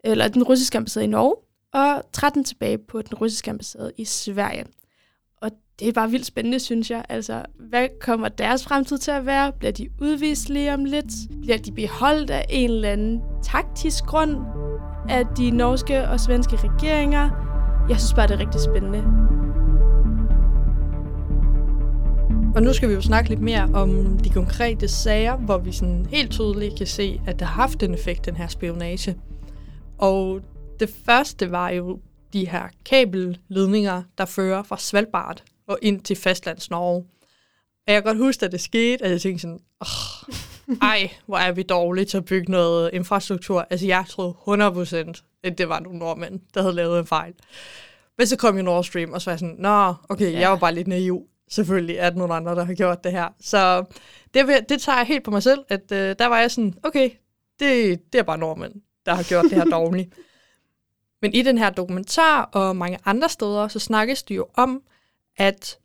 eller 0.05 0.29
den 0.29 0.43
russiske 0.43 0.79
ambassade 0.79 1.05
i 1.05 1.09
Norge, 1.09 1.37
og 1.73 2.13
13 2.13 2.45
tilbage 2.45 2.79
på 2.79 3.03
den 3.03 3.15
russiske 3.15 3.51
ambassade 3.51 3.93
i 3.97 4.05
Sverige. 4.05 4.67
Det 5.81 5.89
er 5.89 5.93
bare 5.93 6.11
vildt 6.11 6.27
spændende, 6.27 6.59
synes 6.59 6.91
jeg. 6.91 7.05
Altså, 7.09 7.43
hvad 7.59 7.89
kommer 8.01 8.29
deres 8.29 8.65
fremtid 8.65 8.99
til 8.99 9.11
at 9.11 9.27
være? 9.27 9.53
Bliver 9.53 9.73
de 9.73 9.89
udvist 10.01 10.49
lige 10.49 10.75
om 10.75 10.85
lidt? 10.85 11.13
Bliver 11.43 11.59
de 11.59 11.73
beholdt 11.73 12.31
af 12.31 12.47
en 12.49 12.71
eller 12.71 12.89
anden 12.89 13.21
taktisk 13.43 14.05
grund 14.05 14.37
af 15.09 15.25
de 15.37 15.51
norske 15.51 16.09
og 16.09 16.21
svenske 16.21 16.57
regeringer? 16.57 17.31
Jeg 17.89 18.01
synes 18.01 18.15
bare, 18.15 18.27
det 18.27 18.35
er 18.35 18.39
rigtig 18.39 18.61
spændende. 18.61 18.99
Og 22.55 22.63
nu 22.63 22.73
skal 22.73 22.89
vi 22.89 22.95
jo 22.95 23.01
snakke 23.01 23.29
lidt 23.29 23.41
mere 23.41 23.71
om 23.75 24.19
de 24.19 24.31
konkrete 24.31 24.89
sager, 24.89 25.37
hvor 25.37 25.59
vi 25.59 25.73
sådan 25.73 26.07
helt 26.11 26.31
tydeligt 26.31 26.77
kan 26.77 26.87
se, 26.87 27.21
at 27.27 27.39
det 27.39 27.47
har 27.47 27.63
haft 27.63 27.83
en 27.83 27.95
effekt, 27.95 28.27
den 28.27 28.37
her 28.37 28.49
spionage. 28.49 29.17
Og 29.99 30.41
det 30.81 30.91
første 31.07 31.51
var 31.51 31.71
jo 31.71 31.99
de 32.33 32.49
her 32.49 32.63
kabelledninger, 32.85 34.03
der 34.19 34.25
fører 34.25 34.63
fra 34.63 34.77
Svalbard 34.79 35.43
og 35.71 35.79
ind 35.83 36.01
til 36.01 36.17
fastlands 36.17 36.71
Norge. 36.71 37.05
Og 37.87 37.93
jeg 37.93 38.03
kan 38.03 38.03
godt 38.03 38.25
huske, 38.25 38.47
at 38.47 38.53
det 38.53 38.61
skete, 38.61 39.05
at 39.05 39.11
jeg 39.11 39.21
tænkte 39.21 39.43
sådan, 39.43 39.61
oh, 39.81 40.35
ej, 40.83 41.11
hvor 41.27 41.37
er 41.37 41.53
vi 41.53 41.63
dårlige 41.63 42.05
til 42.05 42.17
at 42.17 42.25
bygge 42.25 42.51
noget 42.51 42.91
infrastruktur. 42.93 43.67
Altså 43.71 43.87
jeg 43.87 44.05
troede 44.09 44.35
100%, 44.49 45.41
at 45.45 45.59
det 45.59 45.69
var 45.69 45.81
nogle 45.81 45.99
nordmænd, 45.99 46.41
der 46.55 46.63
havde 46.63 46.75
lavet 46.75 46.99
en 46.99 47.07
fejl. 47.07 47.35
Men 48.19 48.27
så 48.27 48.37
kom 48.37 48.57
jo 48.57 48.63
Nord 48.63 48.85
Stream, 48.85 49.13
og 49.13 49.23
så 49.23 49.31
var 49.31 49.33
jeg 49.33 49.39
sådan, 49.39 49.57
nå, 49.59 49.95
okay, 50.09 50.33
ja. 50.33 50.41
jeg 50.41 50.51
var 50.51 50.57
bare 50.57 50.75
lidt 50.75 50.89
naiv. 50.89 51.27
Selvfølgelig 51.51 51.97
er 51.97 52.11
der 52.11 52.19
nogle 52.19 52.35
andre, 52.35 52.55
der 52.55 52.65
har 52.65 52.75
gjort 52.75 53.05
det 53.05 53.13
her. 53.13 53.29
Så 53.41 53.85
det, 54.35 54.65
det 54.69 54.81
tager 54.83 54.99
jeg 54.99 55.07
helt 55.07 55.25
på 55.25 55.31
mig 55.31 55.43
selv, 55.43 55.65
at 55.69 55.93
øh, 55.93 56.15
der 56.19 56.27
var 56.27 56.39
jeg 56.39 56.51
sådan, 56.51 56.75
okay, 56.83 57.11
det, 57.61 58.01
det 58.13 58.19
er 58.19 58.23
bare 58.23 58.39
nordmænd, 58.39 58.73
der 59.07 59.15
har 59.15 59.23
gjort 59.23 59.45
det 59.45 59.53
her 59.53 59.65
dårligt. 59.65 60.15
Men 61.23 61.35
i 61.35 61.43
den 61.43 61.59
her 61.59 61.71
dokumentar 61.71 62.43
og 62.43 62.77
mange 62.77 62.99
andre 63.05 63.29
steder, 63.29 63.69
så 63.69 63.79
snakkes 63.79 64.23
det 64.23 64.37
jo 64.37 64.47
om, 64.55 64.83
at 65.41 65.79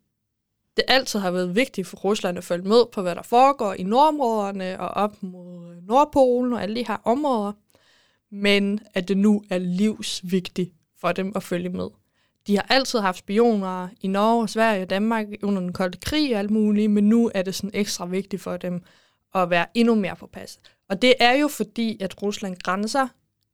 det 0.77 0.85
altid 0.87 1.19
har 1.19 1.31
været 1.31 1.55
vigtigt 1.55 1.87
for 1.87 1.97
Rusland 1.97 2.37
at 2.37 2.43
følge 2.43 2.67
med 2.67 2.85
på, 2.91 3.01
hvad 3.01 3.15
der 3.15 3.21
foregår 3.21 3.73
i 3.73 3.83
nordområderne 3.83 4.79
og 4.79 4.87
op 4.87 5.23
mod 5.23 5.75
Nordpolen 5.81 6.53
og 6.53 6.63
alle 6.63 6.75
de 6.75 6.87
her 6.87 6.97
områder, 7.03 7.51
men 8.31 8.79
at 8.93 9.07
det 9.07 9.17
nu 9.17 9.43
er 9.49 9.57
livsvigtigt 9.57 10.73
for 11.01 11.11
dem 11.11 11.31
at 11.35 11.43
følge 11.43 11.69
med. 11.69 11.89
De 12.47 12.55
har 12.55 12.65
altid 12.69 12.99
haft 12.99 13.17
spioner 13.17 13.87
i 14.01 14.07
Norge, 14.07 14.47
Sverige 14.47 14.81
og 14.81 14.89
Danmark 14.89 15.27
under 15.43 15.61
den 15.61 15.73
kolde 15.73 15.97
krig 15.97 16.33
og 16.33 16.39
alt 16.39 16.51
muligt, 16.51 16.91
men 16.91 17.09
nu 17.09 17.31
er 17.33 17.41
det 17.41 17.55
sådan 17.55 17.71
ekstra 17.73 18.05
vigtigt 18.05 18.41
for 18.41 18.57
dem 18.57 18.83
at 19.35 19.49
være 19.49 19.65
endnu 19.73 19.95
mere 19.95 20.15
på 20.15 20.27
pas. 20.27 20.59
Og 20.89 21.01
det 21.01 21.13
er 21.19 21.33
jo 21.33 21.47
fordi, 21.47 21.97
at 22.01 22.21
Rusland 22.21 22.55
grænser 22.63 23.07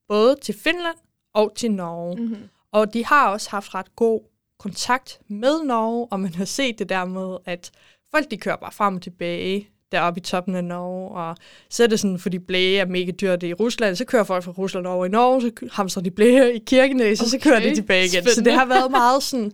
både 0.07 0.35
til 0.41 0.55
Finland 0.55 0.97
og 1.33 1.51
til 1.55 1.71
Norge. 1.71 2.21
Mm-hmm. 2.21 2.49
Og 2.71 2.93
de 2.93 3.05
har 3.05 3.29
også 3.29 3.49
haft 3.49 3.75
ret 3.75 3.95
god 3.95 4.30
kontakt 4.61 5.19
med 5.27 5.63
Norge, 5.63 6.07
og 6.11 6.19
man 6.19 6.33
har 6.33 6.45
set 6.45 6.79
det 6.79 6.89
der 6.89 7.05
med, 7.05 7.37
at 7.45 7.71
folk 8.11 8.31
de 8.31 8.37
kører 8.37 8.55
bare 8.55 8.71
frem 8.71 8.95
og 8.95 9.01
tilbage 9.01 9.69
deroppe 9.91 10.19
i 10.19 10.21
toppen 10.21 10.55
af 10.55 10.63
Norge, 10.63 11.11
og 11.11 11.37
så 11.69 11.83
er 11.83 11.87
det 11.87 11.99
sådan, 11.99 12.19
fordi 12.19 12.39
blæge 12.39 12.79
er 12.79 12.85
mega 12.85 13.11
dyrt 13.11 13.43
i 13.43 13.53
Rusland, 13.53 13.95
så 13.95 14.05
kører 14.05 14.23
folk 14.23 14.43
fra 14.43 14.51
Rusland 14.51 14.87
over 14.87 15.05
i 15.05 15.09
Norge, 15.09 15.41
så 15.41 15.51
hamstrer 15.71 16.03
de 16.03 16.11
blæge 16.11 16.55
i 16.55 16.59
Kirkenes, 16.59 17.19
okay. 17.19 17.25
og 17.25 17.29
så 17.29 17.39
kører 17.39 17.59
de 17.59 17.75
tilbage 17.75 18.05
igen. 18.05 18.09
Spændende. 18.09 18.35
Så 18.35 18.41
det 18.41 18.53
har 18.53 18.65
været 18.65 18.91
meget 18.91 19.23
sådan, 19.23 19.51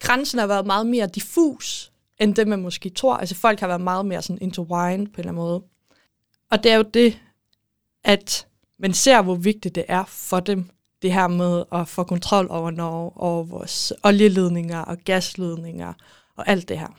grænsen 0.00 0.38
har 0.38 0.46
været 0.46 0.66
meget 0.66 0.86
mere 0.86 1.06
diffus, 1.06 1.92
end 2.18 2.34
det 2.34 2.48
man 2.48 2.62
måske 2.62 2.88
tror. 2.88 3.16
Altså 3.16 3.34
folk 3.34 3.60
har 3.60 3.66
været 3.66 3.80
meget 3.80 4.06
mere 4.06 4.22
sådan 4.22 4.38
intertwined 4.42 5.06
på 5.06 5.12
en 5.12 5.18
eller 5.18 5.32
anden 5.32 5.34
måde. 5.34 5.62
Og 6.50 6.64
det 6.64 6.72
er 6.72 6.76
jo 6.76 6.82
det, 6.82 7.18
at 8.04 8.46
man 8.78 8.94
ser, 8.94 9.22
hvor 9.22 9.34
vigtigt 9.34 9.74
det 9.74 9.84
er 9.88 10.04
for 10.08 10.40
dem, 10.40 10.70
det 11.02 11.12
her 11.12 11.28
med 11.28 11.64
at 11.72 11.88
få 11.88 12.04
kontrol 12.04 12.46
over 12.50 12.70
Norge 12.70 13.10
og 13.10 13.50
vores 13.50 13.92
olieledninger 14.04 14.78
og 14.78 14.98
gasledninger 14.98 15.92
og 16.36 16.48
alt 16.48 16.68
det 16.68 16.78
her. 16.78 16.98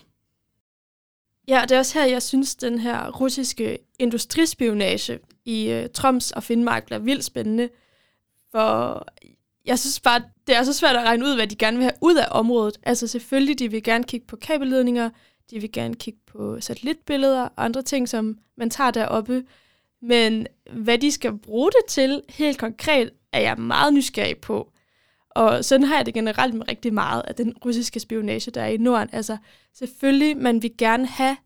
Ja, 1.47 1.61
det 1.61 1.71
er 1.71 1.79
også 1.79 1.99
her, 1.99 2.05
jeg 2.05 2.23
synes, 2.23 2.55
den 2.55 2.79
her 2.79 3.11
russiske 3.11 3.77
industrispionage 3.99 5.19
i 5.45 5.79
uh, 5.79 5.89
Troms 5.93 6.31
og 6.31 6.43
Finnmark 6.43 6.85
bliver 6.85 6.99
vildt 6.99 7.25
spændende. 7.25 7.69
For 8.51 9.05
jeg 9.65 9.79
synes 9.79 9.99
bare, 9.99 10.21
det 10.47 10.55
er 10.55 10.63
så 10.63 10.73
svært 10.73 10.95
at 10.95 11.03
regne 11.03 11.25
ud, 11.25 11.35
hvad 11.35 11.47
de 11.47 11.55
gerne 11.55 11.77
vil 11.77 11.83
have 11.83 11.97
ud 12.01 12.15
af 12.15 12.27
området. 12.31 12.77
Altså 12.83 13.07
selvfølgelig, 13.07 13.59
de 13.59 13.71
vil 13.71 13.83
gerne 13.83 14.03
kigge 14.03 14.27
på 14.27 14.35
kabelledninger, 14.35 15.09
de 15.51 15.59
vil 15.59 15.71
gerne 15.71 15.95
kigge 15.95 16.19
på 16.27 16.61
satellitbilleder 16.61 17.41
og 17.41 17.65
andre 17.65 17.81
ting, 17.81 18.09
som 18.09 18.37
man 18.57 18.69
tager 18.69 18.91
deroppe. 18.91 19.43
Men 20.01 20.47
hvad 20.73 20.97
de 20.97 21.11
skal 21.11 21.37
bruge 21.37 21.71
det 21.71 21.85
til 21.89 22.21
helt 22.29 22.57
konkret, 22.57 23.09
er 23.33 23.39
jeg 23.39 23.57
meget 23.57 23.93
nysgerrig 23.93 24.37
på. 24.37 24.71
Og 25.29 25.65
sådan 25.65 25.83
har 25.83 25.95
jeg 25.95 26.05
det 26.05 26.13
generelt 26.13 26.53
med 26.53 26.67
rigtig 26.69 26.93
meget 26.93 27.21
af 27.27 27.35
den 27.35 27.53
russiske 27.65 27.99
spionage, 27.99 28.51
der 28.51 28.61
er 28.61 28.67
i 28.67 28.77
Norden. 28.77 29.09
Altså 29.11 29.37
selvfølgelig, 29.73 30.37
man 30.37 30.63
vil 30.63 30.77
gerne 30.77 31.05
have 31.05 31.37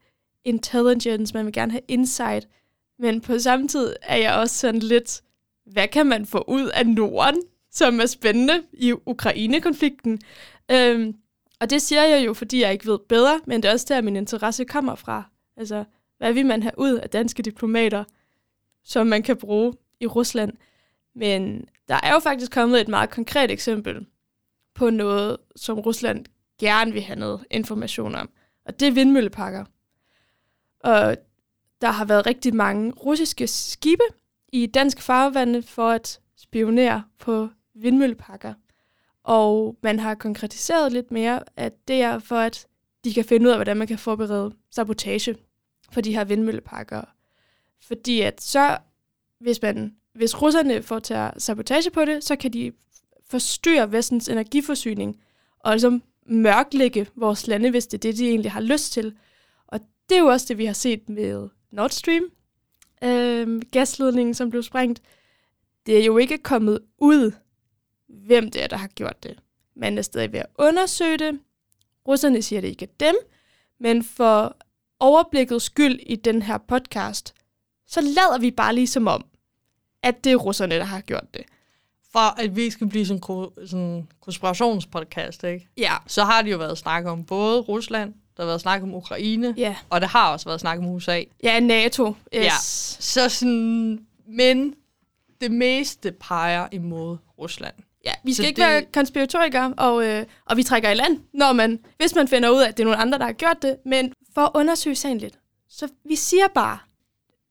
intelligence, 0.46 1.34
man 1.34 1.46
vil 1.46 1.54
gerne 1.54 1.72
have 1.72 1.82
insight, 1.88 2.48
men 3.00 3.22
på 3.22 3.40
samme 3.40 3.68
tid 3.68 3.96
er 4.02 4.16
jeg 4.18 4.34
også 4.34 4.56
sådan 4.56 4.80
lidt, 4.80 5.22
hvad 5.66 5.88
kan 5.88 6.06
man 6.06 6.26
få 6.26 6.44
ud 6.48 6.70
af 6.74 6.88
Norden, 6.88 7.42
som 7.72 8.00
er 8.00 8.06
spændende 8.06 8.64
i 8.74 8.94
Ukraine-konflikten? 9.06 10.20
Øhm, 10.72 11.16
og 11.60 11.70
det 11.70 11.82
siger 11.82 12.04
jeg 12.04 12.26
jo, 12.26 12.34
fordi 12.34 12.62
jeg 12.62 12.74
ikke 12.74 12.86
ved 12.86 13.00
bedre, 13.10 13.42
men 13.46 13.64
det 13.64 13.70
er 13.70 13.74
også 13.74 13.86
der, 13.90 14.02
min 14.02 14.16
interesse 14.16 14.66
kommer 14.66 14.96
fra. 14.96 15.24
Altså, 15.58 15.84
hvad 16.18 16.34
vil 16.34 16.46
man 16.46 16.64
have 16.64 16.74
ud 16.78 16.94
af 16.94 17.10
danske 17.10 17.44
diplomater, 17.44 18.04
som 18.84 19.08
man 19.08 19.24
kan 19.24 19.38
bruge 19.38 19.74
i 20.00 20.08
Rusland? 20.08 20.54
Men 21.16 21.68
der 21.88 22.00
er 22.04 22.14
jo 22.14 22.20
faktisk 22.20 22.52
kommet 22.52 22.82
et 22.82 22.88
meget 22.88 23.10
konkret 23.10 23.52
eksempel 23.52 24.06
på 24.74 24.90
noget, 24.90 25.38
som 25.56 25.80
Rusland 25.80 26.26
gerne 26.60 26.94
vil 26.94 27.02
have 27.02 27.20
noget 27.20 27.46
information 27.52 28.16
om. 28.16 28.30
Og 28.66 28.80
det 28.80 28.88
er 28.88 28.92
vindmøllepakker. 28.92 29.66
Og 30.80 31.18
der 31.82 31.92
har 31.92 32.06
været 32.06 32.26
rigtig 32.26 32.56
mange 32.56 32.92
russiske 32.92 33.48
skibe 33.48 34.04
i 34.54 34.66
dansk 34.66 35.02
farvande 35.02 35.64
for 35.64 35.90
at 35.90 36.20
spionere 36.36 37.04
på 37.20 37.50
vindmøllepakker. 37.74 38.54
Og 39.24 39.78
man 39.84 40.00
har 40.00 40.16
konkretiseret 40.16 40.92
lidt 40.92 41.12
mere, 41.12 41.40
at 41.56 41.88
det 41.88 42.02
er 42.02 42.20
for, 42.20 42.38
at 42.38 42.68
de 43.04 43.14
kan 43.14 43.26
finde 43.26 43.46
ud 43.46 43.52
af, 43.52 43.58
hvordan 43.58 43.78
man 43.78 43.88
kan 43.88 44.00
forberede 44.00 44.56
sabotage 44.72 45.36
for 45.92 46.02
de 46.02 46.14
her 46.14 46.24
vindmøllepakker. 46.24 47.02
Fordi 47.82 48.22
at 48.22 48.42
så, 48.42 48.78
hvis 49.40 49.62
man 49.62 49.96
hvis 50.18 50.42
russerne 50.42 50.84
får 50.84 51.00
til 51.00 51.30
sabotage 51.38 51.92
på 51.92 52.06
det, 52.06 52.24
så 52.24 52.36
kan 52.36 52.54
de 52.54 52.72
forstyrre 53.30 53.92
vestens 53.92 54.30
energiforsyning 54.30 55.22
og 55.60 55.72
ligesom 55.72 56.04
mørklægge 56.26 57.08
vores 57.16 57.48
lande, 57.48 57.70
hvis 57.70 57.88
det 57.88 57.98
er 57.98 58.12
det, 58.12 58.18
de 58.18 58.30
egentlig 58.30 58.52
har 58.52 58.62
lyst 58.62 58.94
til. 58.94 59.16
Og 59.68 59.80
det 60.10 60.18
er 60.18 60.22
jo 60.22 60.28
også 60.28 60.46
det, 60.50 60.58
vi 60.58 60.66
har 60.66 60.74
set 60.74 61.10
med 61.10 61.50
Nord 61.72 61.90
Stream, 61.90 62.24
øh, 63.04 63.62
gasledningen, 63.72 64.34
som 64.34 64.50
blev 64.50 64.64
sprængt. 64.64 65.02
Det 65.86 66.02
er 66.02 66.06
jo 66.06 66.18
ikke 66.18 66.38
kommet 66.38 66.80
ud, 66.98 67.32
hvem 68.08 68.52
det 68.52 68.64
er, 68.64 68.68
der 68.68 68.78
har 68.78 68.88
gjort 68.88 69.24
det. 69.24 69.40
Man 69.76 69.98
er 69.98 70.02
stadig 70.02 70.32
ved 70.32 70.40
at 70.40 70.48
undersøge 70.60 71.18
det. 71.18 71.40
Russerne 72.08 72.42
siger, 72.42 72.62
det 72.62 72.68
ikke 72.68 72.86
er 72.86 73.06
dem, 73.06 73.16
men 73.80 74.04
for 74.04 74.58
overblikket 75.00 75.62
skyld 75.62 76.00
i 76.00 76.16
den 76.16 76.42
her 76.42 76.58
podcast, 76.58 77.34
så 77.88 78.02
lader 78.02 78.40
vi 78.40 78.52
bare 78.52 78.76
lige 78.76 78.88
som 78.88 79.08
om, 79.08 79.26
at 80.04 80.24
det 80.24 80.32
er 80.32 80.36
russerne, 80.36 80.76
der 80.76 80.84
har 80.84 81.02
gjort 81.02 81.34
det. 81.34 81.42
For 82.12 82.42
at 82.42 82.56
vi 82.56 82.70
skal 82.70 82.88
blive 82.88 83.06
sådan 83.06 83.80
en 83.80 84.08
konspirationspodcast, 84.22 85.44
ikke? 85.44 85.68
Ja. 85.78 85.94
Så 86.08 86.24
har 86.24 86.42
det 86.42 86.52
jo 86.52 86.58
været 86.58 86.78
snak 86.78 87.06
om 87.06 87.24
både 87.24 87.60
Rusland, 87.60 88.14
der 88.38 88.44
har 88.44 88.48
været 88.48 88.62
snak 88.62 88.84
om 88.84 88.94
Ukraine, 88.94 89.54
ja. 89.58 89.76
og 89.90 90.02
der 90.02 90.08
har 90.08 90.32
også 90.32 90.46
været 90.46 90.60
snak 90.60 90.78
om 90.78 90.86
USA. 90.86 91.22
Ja, 91.44 91.60
NATO. 91.60 92.08
Yes. 92.36 92.44
Ja. 92.44 92.52
Så 93.00 93.30
sådan, 93.30 94.06
men 94.28 94.76
det 95.42 95.52
meste 95.52 96.12
peger 96.12 96.68
imod 96.72 97.18
Rusland. 97.40 97.74
Ja, 98.06 98.12
vi 98.24 98.34
skal 98.34 98.44
så 98.44 98.48
ikke 98.48 98.62
det... 98.62 98.68
være 98.68 98.86
konspiratorikere, 98.94 99.74
og, 99.78 100.06
øh, 100.06 100.26
og 100.46 100.58
vi 100.58 100.64
trækker 100.64 100.90
i 100.90 100.94
land, 100.94 101.20
når 101.34 101.54
man, 101.54 101.80
hvis 101.98 102.16
man 102.16 102.28
finder 102.28 102.50
ud 102.50 102.62
af, 102.62 102.68
at 102.68 102.78
det 102.78 102.84
er 102.84 102.86
nogle 102.86 103.02
andre, 103.02 103.18
der 103.18 103.26
har 103.26 103.34
gjort 103.34 103.62
det. 103.62 103.78
Men 103.86 104.14
for 104.34 104.42
at 104.42 104.52
undersøge 104.54 104.96
sagen 104.96 105.18
lidt, 105.18 105.40
så 105.70 105.88
vi 106.06 106.16
siger 106.16 106.48
bare, 106.56 106.78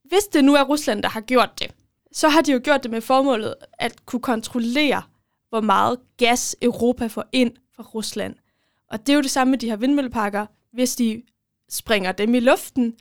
hvis 0.05 0.25
det 0.33 0.45
nu 0.45 0.55
er 0.55 0.63
Rusland, 0.63 1.03
der 1.03 1.09
har 1.09 1.21
gjort 1.21 1.51
det, 1.59 1.71
så 2.13 2.29
har 2.29 2.41
de 2.41 2.53
jo 2.53 2.61
gjort 2.65 2.83
det 2.83 2.91
med 2.91 3.01
formålet 3.01 3.55
at 3.73 4.07
kunne 4.07 4.23
kontrollere, 4.23 5.03
hvor 5.49 5.61
meget 5.61 5.99
gas 6.17 6.57
Europa 6.63 7.07
får 7.07 7.25
ind 7.33 7.53
fra 7.77 7.83
Rusland. 7.83 8.35
Og 8.91 9.07
det 9.07 9.13
er 9.13 9.17
jo 9.17 9.23
det 9.23 9.31
samme 9.31 9.51
med 9.51 9.59
de 9.59 9.69
her 9.69 9.77
vindmølleparker. 9.77 10.47
Hvis 10.73 10.97
de 10.97 11.23
springer 11.69 12.13
dem 12.13 12.35
i 12.35 12.41
luften, 12.41 12.95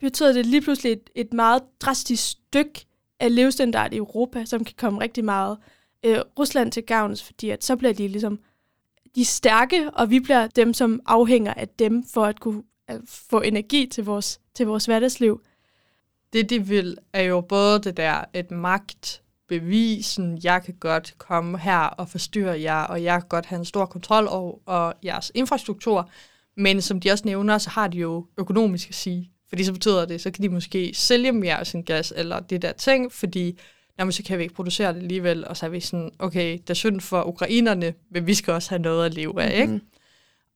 betyder 0.00 0.32
det 0.32 0.46
lige 0.46 0.60
pludselig 0.60 0.92
et, 0.92 1.10
et 1.14 1.32
meget 1.32 1.62
drastisk 1.80 2.30
stykke 2.30 2.86
af 3.20 3.34
levestandard 3.34 3.92
i 3.92 3.96
Europa, 3.96 4.44
som 4.44 4.64
kan 4.64 4.74
komme 4.78 5.00
rigtig 5.00 5.24
meget 5.24 5.58
øh, 6.04 6.18
Rusland 6.38 6.72
til 6.72 6.82
gavn, 6.82 7.16
fordi 7.16 7.50
at 7.50 7.64
så 7.64 7.76
bliver 7.76 7.92
de 7.92 8.08
ligesom 8.08 8.38
de 9.14 9.24
stærke, 9.24 9.90
og 9.90 10.10
vi 10.10 10.20
bliver 10.20 10.46
dem, 10.46 10.74
som 10.74 11.00
afhænger 11.06 11.54
af 11.54 11.68
dem 11.68 12.04
for 12.04 12.24
at 12.24 12.40
kunne 12.40 12.62
at 12.88 13.00
få 13.06 13.40
energi 13.40 13.86
til 13.86 14.04
vores, 14.04 14.40
til 14.54 14.66
vores 14.66 14.86
hverdagsliv 14.86 15.42
det, 16.32 16.50
de 16.50 16.66
vil, 16.66 16.98
er 17.12 17.22
jo 17.22 17.40
både 17.40 17.78
det 17.78 17.96
der 17.96 18.24
et 18.34 18.50
magtbevisen, 18.50 20.40
jeg 20.44 20.62
kan 20.62 20.74
godt 20.80 21.14
komme 21.18 21.58
her 21.58 21.78
og 21.78 22.08
forstyrre 22.08 22.60
jer, 22.60 22.82
og 22.82 23.02
jeg 23.02 23.20
kan 23.20 23.28
godt 23.28 23.46
have 23.46 23.58
en 23.58 23.64
stor 23.64 23.86
kontrol 23.86 24.26
over 24.28 24.58
og 24.66 24.94
jeres 25.04 25.32
infrastruktur, 25.34 26.10
men 26.56 26.82
som 26.82 27.00
de 27.00 27.10
også 27.10 27.24
nævner, 27.24 27.58
så 27.58 27.70
har 27.70 27.88
de 27.88 27.98
jo 27.98 28.26
økonomisk 28.38 28.88
at 28.88 28.94
sige. 28.94 29.30
Fordi 29.48 29.64
så 29.64 29.72
betyder 29.72 30.04
det, 30.04 30.20
så 30.20 30.30
kan 30.30 30.42
de 30.42 30.48
måske 30.48 30.92
sælge 30.94 31.32
mere 31.32 31.60
af 31.60 31.66
sin 31.66 31.82
gas, 31.82 32.12
eller 32.16 32.40
det 32.40 32.62
der 32.62 32.72
ting, 32.72 33.12
fordi 33.12 33.58
jamen, 33.98 34.12
så 34.12 34.22
kan 34.22 34.38
vi 34.38 34.42
ikke 34.42 34.54
producere 34.54 34.92
det 34.92 35.00
alligevel, 35.00 35.46
og 35.46 35.56
så 35.56 35.66
er 35.66 35.70
vi 35.70 35.80
sådan, 35.80 36.10
okay, 36.18 36.52
det 36.52 36.70
er 36.70 36.74
synd 36.74 37.00
for 37.00 37.22
ukrainerne, 37.28 37.94
men 38.10 38.26
vi 38.26 38.34
skal 38.34 38.54
også 38.54 38.70
have 38.70 38.82
noget 38.82 39.06
at 39.06 39.14
leve 39.14 39.42
af, 39.42 39.66
mm-hmm. 39.66 39.74
ikke? 39.74 39.86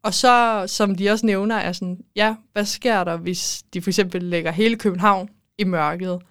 Og 0.02 0.14
så, 0.14 0.64
som 0.66 0.94
de 0.94 1.10
også 1.10 1.26
nævner, 1.26 1.56
er 1.56 1.72
sådan, 1.72 1.98
ja, 2.16 2.34
hvad 2.52 2.64
sker 2.64 3.04
der, 3.04 3.16
hvis 3.16 3.62
de 3.74 3.82
for 3.82 3.90
eksempel 3.90 4.22
lægger 4.22 4.50
hele 4.50 4.76
København 4.76 5.28
i 5.58 5.64
mørket? 5.64 6.22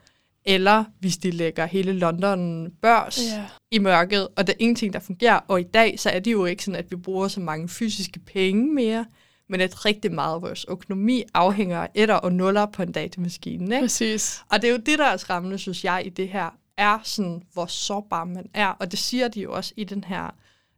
Eller 0.45 0.83
hvis 0.99 1.17
de 1.17 1.31
lægger 1.31 1.65
hele 1.65 1.93
London 1.93 2.71
børs 2.81 3.19
Ja. 3.21 3.45
i 3.71 3.79
mørket, 3.79 4.27
og 4.35 4.47
der 4.47 4.53
er 4.53 4.57
ingenting, 4.59 4.93
der 4.93 4.99
fungerer. 4.99 5.39
Og 5.47 5.59
i 5.59 5.63
dag, 5.63 5.99
så 5.99 6.09
er 6.09 6.19
det 6.19 6.31
jo 6.31 6.45
ikke 6.45 6.63
sådan, 6.63 6.79
at 6.79 6.91
vi 6.91 6.95
bruger 6.95 7.27
så 7.27 7.39
mange 7.39 7.69
fysiske 7.69 8.19
penge 8.19 8.73
mere, 8.73 9.05
men 9.49 9.61
at 9.61 9.85
rigtig 9.85 10.11
meget 10.13 10.35
af 10.35 10.41
vores 10.41 10.65
økonomi 10.69 11.23
afhænger 11.33 11.79
af 11.79 11.89
etter 11.95 12.15
og 12.15 12.33
nuller 12.33 12.65
på 12.65 12.83
en 12.83 12.91
datamaskine. 12.91 13.65
Ikke? 13.75 13.83
Præcis. 13.83 14.41
Og 14.51 14.61
det 14.61 14.67
er 14.67 14.71
jo 14.71 14.77
det, 14.85 14.99
der 14.99 15.05
er 15.05 15.17
skræmmende, 15.17 15.57
synes 15.57 15.83
jeg, 15.83 16.03
i 16.05 16.09
det 16.09 16.29
her, 16.29 16.49
er 16.77 16.99
sådan, 17.03 17.43
hvor 17.53 17.65
sårbar 17.65 18.23
man 18.23 18.45
er. 18.53 18.67
Og 18.67 18.91
det 18.91 18.99
siger 18.99 19.27
de 19.27 19.41
jo 19.41 19.53
også 19.53 19.73
i 19.77 19.83
den 19.83 20.03
her 20.03 20.35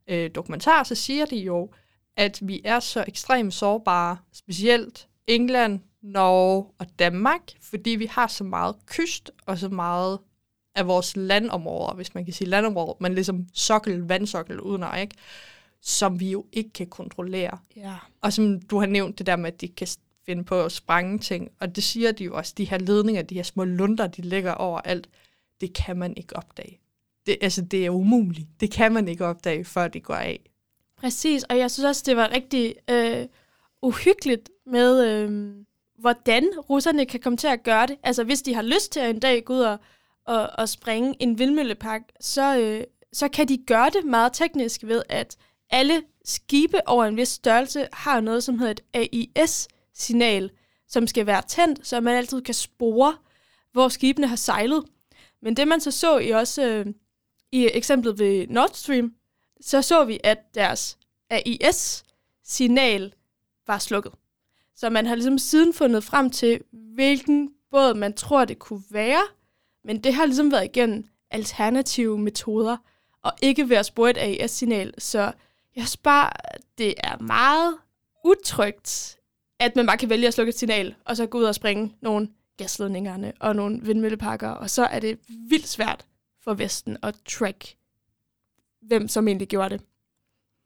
øh, 0.10 0.30
dokumentar, 0.36 0.84
så 0.84 0.96
siger 0.96 1.25
de 1.25 1.38
jo, 1.38 1.70
at 2.18 2.40
vi 2.42 2.62
er 2.64 2.80
så 2.80 3.06
ekstremt 3.08 3.54
sårbare, 3.54 4.18
specielt 4.34 5.08
England, 5.28 5.80
Norge 6.06 6.66
og 6.80 6.88
Danmark, 7.00 7.42
fordi 7.62 7.90
vi 7.90 8.06
har 8.06 8.28
så 8.28 8.44
meget 8.44 8.76
kyst 8.86 9.32
og 9.46 9.58
så 9.58 9.70
meget 9.70 10.20
af 10.76 10.88
vores 10.88 11.16
landområder, 11.16 11.94
hvis 11.94 12.16
man 12.16 12.26
kan 12.26 12.34
sige 12.34 12.50
landområder, 12.50 12.94
men 13.00 13.14
ligesom 13.14 13.48
sokkel, 13.54 14.00
vandsokkel 14.00 14.60
udenom, 14.60 14.98
ikke? 14.98 15.16
som 15.82 16.20
vi 16.20 16.32
jo 16.32 16.46
ikke 16.52 16.70
kan 16.70 16.88
kontrollere. 16.88 17.58
Ja. 17.76 17.96
Og 18.22 18.34
som 18.34 18.62
du 18.62 18.80
har 18.80 18.86
nævnt 18.86 19.18
det 19.18 19.26
der 19.26 19.36
med, 19.36 19.54
at 19.54 19.62
de 19.62 19.68
kan 19.68 19.88
finde 20.26 20.44
på 20.44 20.62
at 20.62 20.72
sprænge 20.72 21.20
ting, 21.20 21.52
og 21.60 21.76
det 21.76 21.84
siger 21.84 22.12
de 22.12 22.24
jo 22.24 22.36
også, 22.38 22.54
de 22.58 22.66
her 22.66 22.78
ledninger, 22.78 23.22
de 23.22 23.36
her 23.36 23.44
små 23.44 23.64
lunder, 23.64 24.08
de 24.08 24.22
ligger 24.22 24.52
overalt, 24.52 25.10
det 25.62 25.74
kan 25.74 25.98
man 25.98 26.14
ikke 26.18 26.36
opdage. 26.36 26.80
Det, 27.26 27.38
altså, 27.42 27.62
det 27.62 27.86
er 27.86 27.90
umuligt. 27.90 28.48
Det 28.60 28.72
kan 28.72 28.94
man 28.94 29.08
ikke 29.08 29.26
opdage, 29.26 29.66
før 29.66 29.88
det 29.88 30.04
går 30.04 30.14
af. 30.16 30.40
Præcis, 30.98 31.44
og 31.44 31.58
jeg 31.58 31.72
synes 31.72 31.86
også, 31.86 32.04
det 32.06 32.16
var 32.16 32.32
rigtig 32.32 32.76
øh, 32.90 33.26
uhyggeligt 33.82 34.50
med, 34.66 35.08
øh, 35.08 35.56
hvordan 35.98 36.50
russerne 36.70 37.06
kan 37.06 37.20
komme 37.20 37.38
til 37.38 37.48
at 37.48 37.64
gøre 37.64 37.88
det. 37.88 37.98
Altså, 38.04 38.24
hvis 38.24 38.42
de 38.42 38.54
har 38.54 38.62
lyst 38.62 38.92
til 38.92 39.00
at 39.00 39.10
en 39.10 39.20
dag 39.20 39.44
gå 39.44 39.54
ud 39.54 39.60
og, 39.60 39.78
og, 40.25 40.50
og 40.58 40.70
springe 40.70 41.16
en 41.20 41.40
vindmøllepark, 41.40 42.02
så, 42.20 42.58
øh, 42.60 42.84
så 43.14 43.28
kan 43.28 43.48
de 43.48 43.58
gøre 43.58 43.90
det 43.90 44.06
meget 44.06 44.34
teknisk 44.34 44.84
ved, 44.84 45.04
at 45.10 45.38
alle 45.70 46.04
skibe 46.25 46.88
over 46.88 47.06
en 47.06 47.18
vis 47.18 47.28
størrelse 47.28 47.88
har 47.94 48.20
noget, 48.20 48.44
som 48.44 48.60
hedder 48.60 48.74
et 48.74 48.82
AIS-signal, 48.94 50.52
som 50.88 51.08
skal 51.08 51.25
være 51.25 51.42
tændt, 51.42 51.88
så 51.88 52.02
man 52.02 52.16
altid 52.16 52.42
kan 52.42 52.54
spore, 52.54 53.18
hvor 53.72 53.88
skibene 53.88 54.28
har 54.28 54.36
sejlet. 54.36 54.84
Men 55.42 55.58
det 55.58 55.68
man 55.68 55.82
så 55.82 55.92
så 55.92 56.18
i 56.18 56.30
også 56.30 56.66
øh, 56.66 56.86
i 57.52 57.70
eksemplet 57.74 58.20
ved 58.20 58.48
Nord 58.48 58.70
Stream, 58.74 59.16
så 59.62 59.82
så 59.82 60.06
vi, 60.06 60.20
at 60.24 60.56
deres 60.56 60.98
AIS-signal 61.30 63.14
var 63.68 63.78
slukket. 63.78 64.12
Så 64.75 64.89
man 64.89 65.05
har 65.05 65.15
ligesom 65.15 65.38
siden 65.38 65.74
fundet 65.74 66.03
frem 66.03 66.29
til, 66.29 66.62
hvilken 66.72 67.53
båd 67.72 67.94
man 67.94 68.13
tror, 68.13 68.46
det 68.46 68.60
kunne 68.60 68.84
være, 68.91 69.22
men 69.84 70.03
det 70.03 70.13
har 70.13 70.25
ligesom 70.25 70.51
været 70.51 70.65
igennem 70.65 71.08
alternative 71.32 72.17
metoder, 72.20 72.77
og 73.22 73.34
ikke 73.41 73.70
ved 73.70 73.77
at 73.77 73.86
spore 73.86 74.10
et 74.10 74.17
AIS-signal. 74.17 74.94
Så 74.98 75.34
jeg 75.75 75.88
synes 75.88 76.00
det 76.77 76.94
er 76.98 77.17
meget 77.17 77.77
utrygt, 78.25 79.20
at 79.60 79.75
man 79.75 79.86
bare 79.86 79.98
kan 79.98 80.10
vælge 80.10 80.27
at 80.27 80.34
slukke 80.34 80.50
et 80.50 80.60
signal, 80.60 80.96
og 81.05 81.17
så 81.17 81.25
gå 81.25 81.38
ud 81.38 81.44
og 81.44 81.55
springe 81.55 81.96
nogle 82.01 82.29
gasledningerne 82.58 83.34
og 83.39 83.55
nogle 83.55 83.82
vindmølleparker, 83.82 84.50
og 84.50 84.70
så 84.70 84.86
er 84.86 85.00
det 85.00 85.20
vildt 85.27 85.67
svært 85.67 86.05
for 86.44 86.53
Vesten 86.53 86.98
at 87.03 87.15
track, 87.25 87.75
hvem 88.82 89.08
som 89.08 89.27
egentlig 89.27 89.48
gjorde 89.48 89.77
det. 89.77 89.86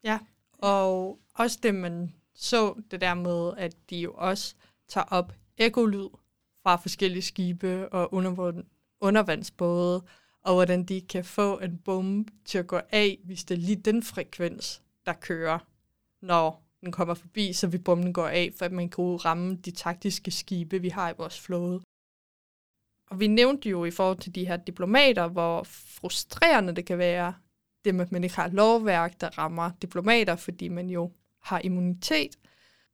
Ja, 0.04 0.20
og 0.58 1.20
også 1.34 1.60
det, 1.64 1.76
man 1.76 2.14
så 2.42 2.82
det 2.92 3.02
der 3.02 3.14
med, 3.14 3.54
at 3.58 3.76
de 3.90 3.98
jo 3.98 4.14
også 4.14 4.56
tager 4.88 5.06
op 5.06 5.34
ekolyd 5.58 6.08
fra 6.64 6.76
forskellige 6.76 7.22
skibe 7.22 7.90
og 7.90 8.14
undervand, 8.14 8.64
undervandsbåde, 9.02 10.04
og 10.42 10.54
hvordan 10.54 10.84
de 10.84 11.02
kan 11.02 11.26
få 11.26 11.60
en 11.60 11.78
bombe 11.78 12.32
til 12.46 12.58
at 12.58 12.68
gå 12.68 12.80
af, 12.92 13.20
hvis 13.24 13.44
det 13.44 13.56
er 13.56 13.60
lige 13.60 13.76
den 13.76 14.04
frekvens, 14.04 14.82
der 15.06 15.14
kører, 15.14 15.60
når 16.22 16.64
den 16.82 16.92
kommer 16.92 17.14
forbi, 17.14 17.54
så 17.54 17.68
vi 17.68 17.78
bomben 17.78 18.14
går 18.14 18.28
af, 18.28 18.52
for 18.58 18.66
at 18.66 18.72
man 18.72 18.90
kan 18.90 19.26
ramme 19.26 19.56
de 19.56 19.72
taktiske 19.72 20.32
skibe, 20.32 20.82
vi 20.82 20.90
har 20.90 21.10
i 21.10 21.14
vores 21.18 21.40
flåde. 21.40 21.82
Og 23.08 23.20
vi 23.20 23.28
nævnte 23.28 23.70
jo 23.70 23.86
i 23.86 23.92
forhold 23.92 24.18
til 24.18 24.36
de 24.36 24.48
her 24.48 24.58
diplomater, 24.58 25.28
hvor 25.28 25.64
frustrerende 25.64 26.76
det 26.76 26.86
kan 26.86 26.98
være, 26.98 27.34
det 27.86 27.96
med, 27.96 28.06
at 28.06 28.12
man 28.12 28.24
ikke 28.24 28.36
har 28.36 28.48
lovværk, 28.48 29.22
der 29.22 29.38
rammer 29.38 29.72
diplomater, 29.82 30.36
fordi 30.36 30.68
man 30.68 30.90
jo 30.90 31.12
har 31.42 31.62
immunitet. 31.64 32.36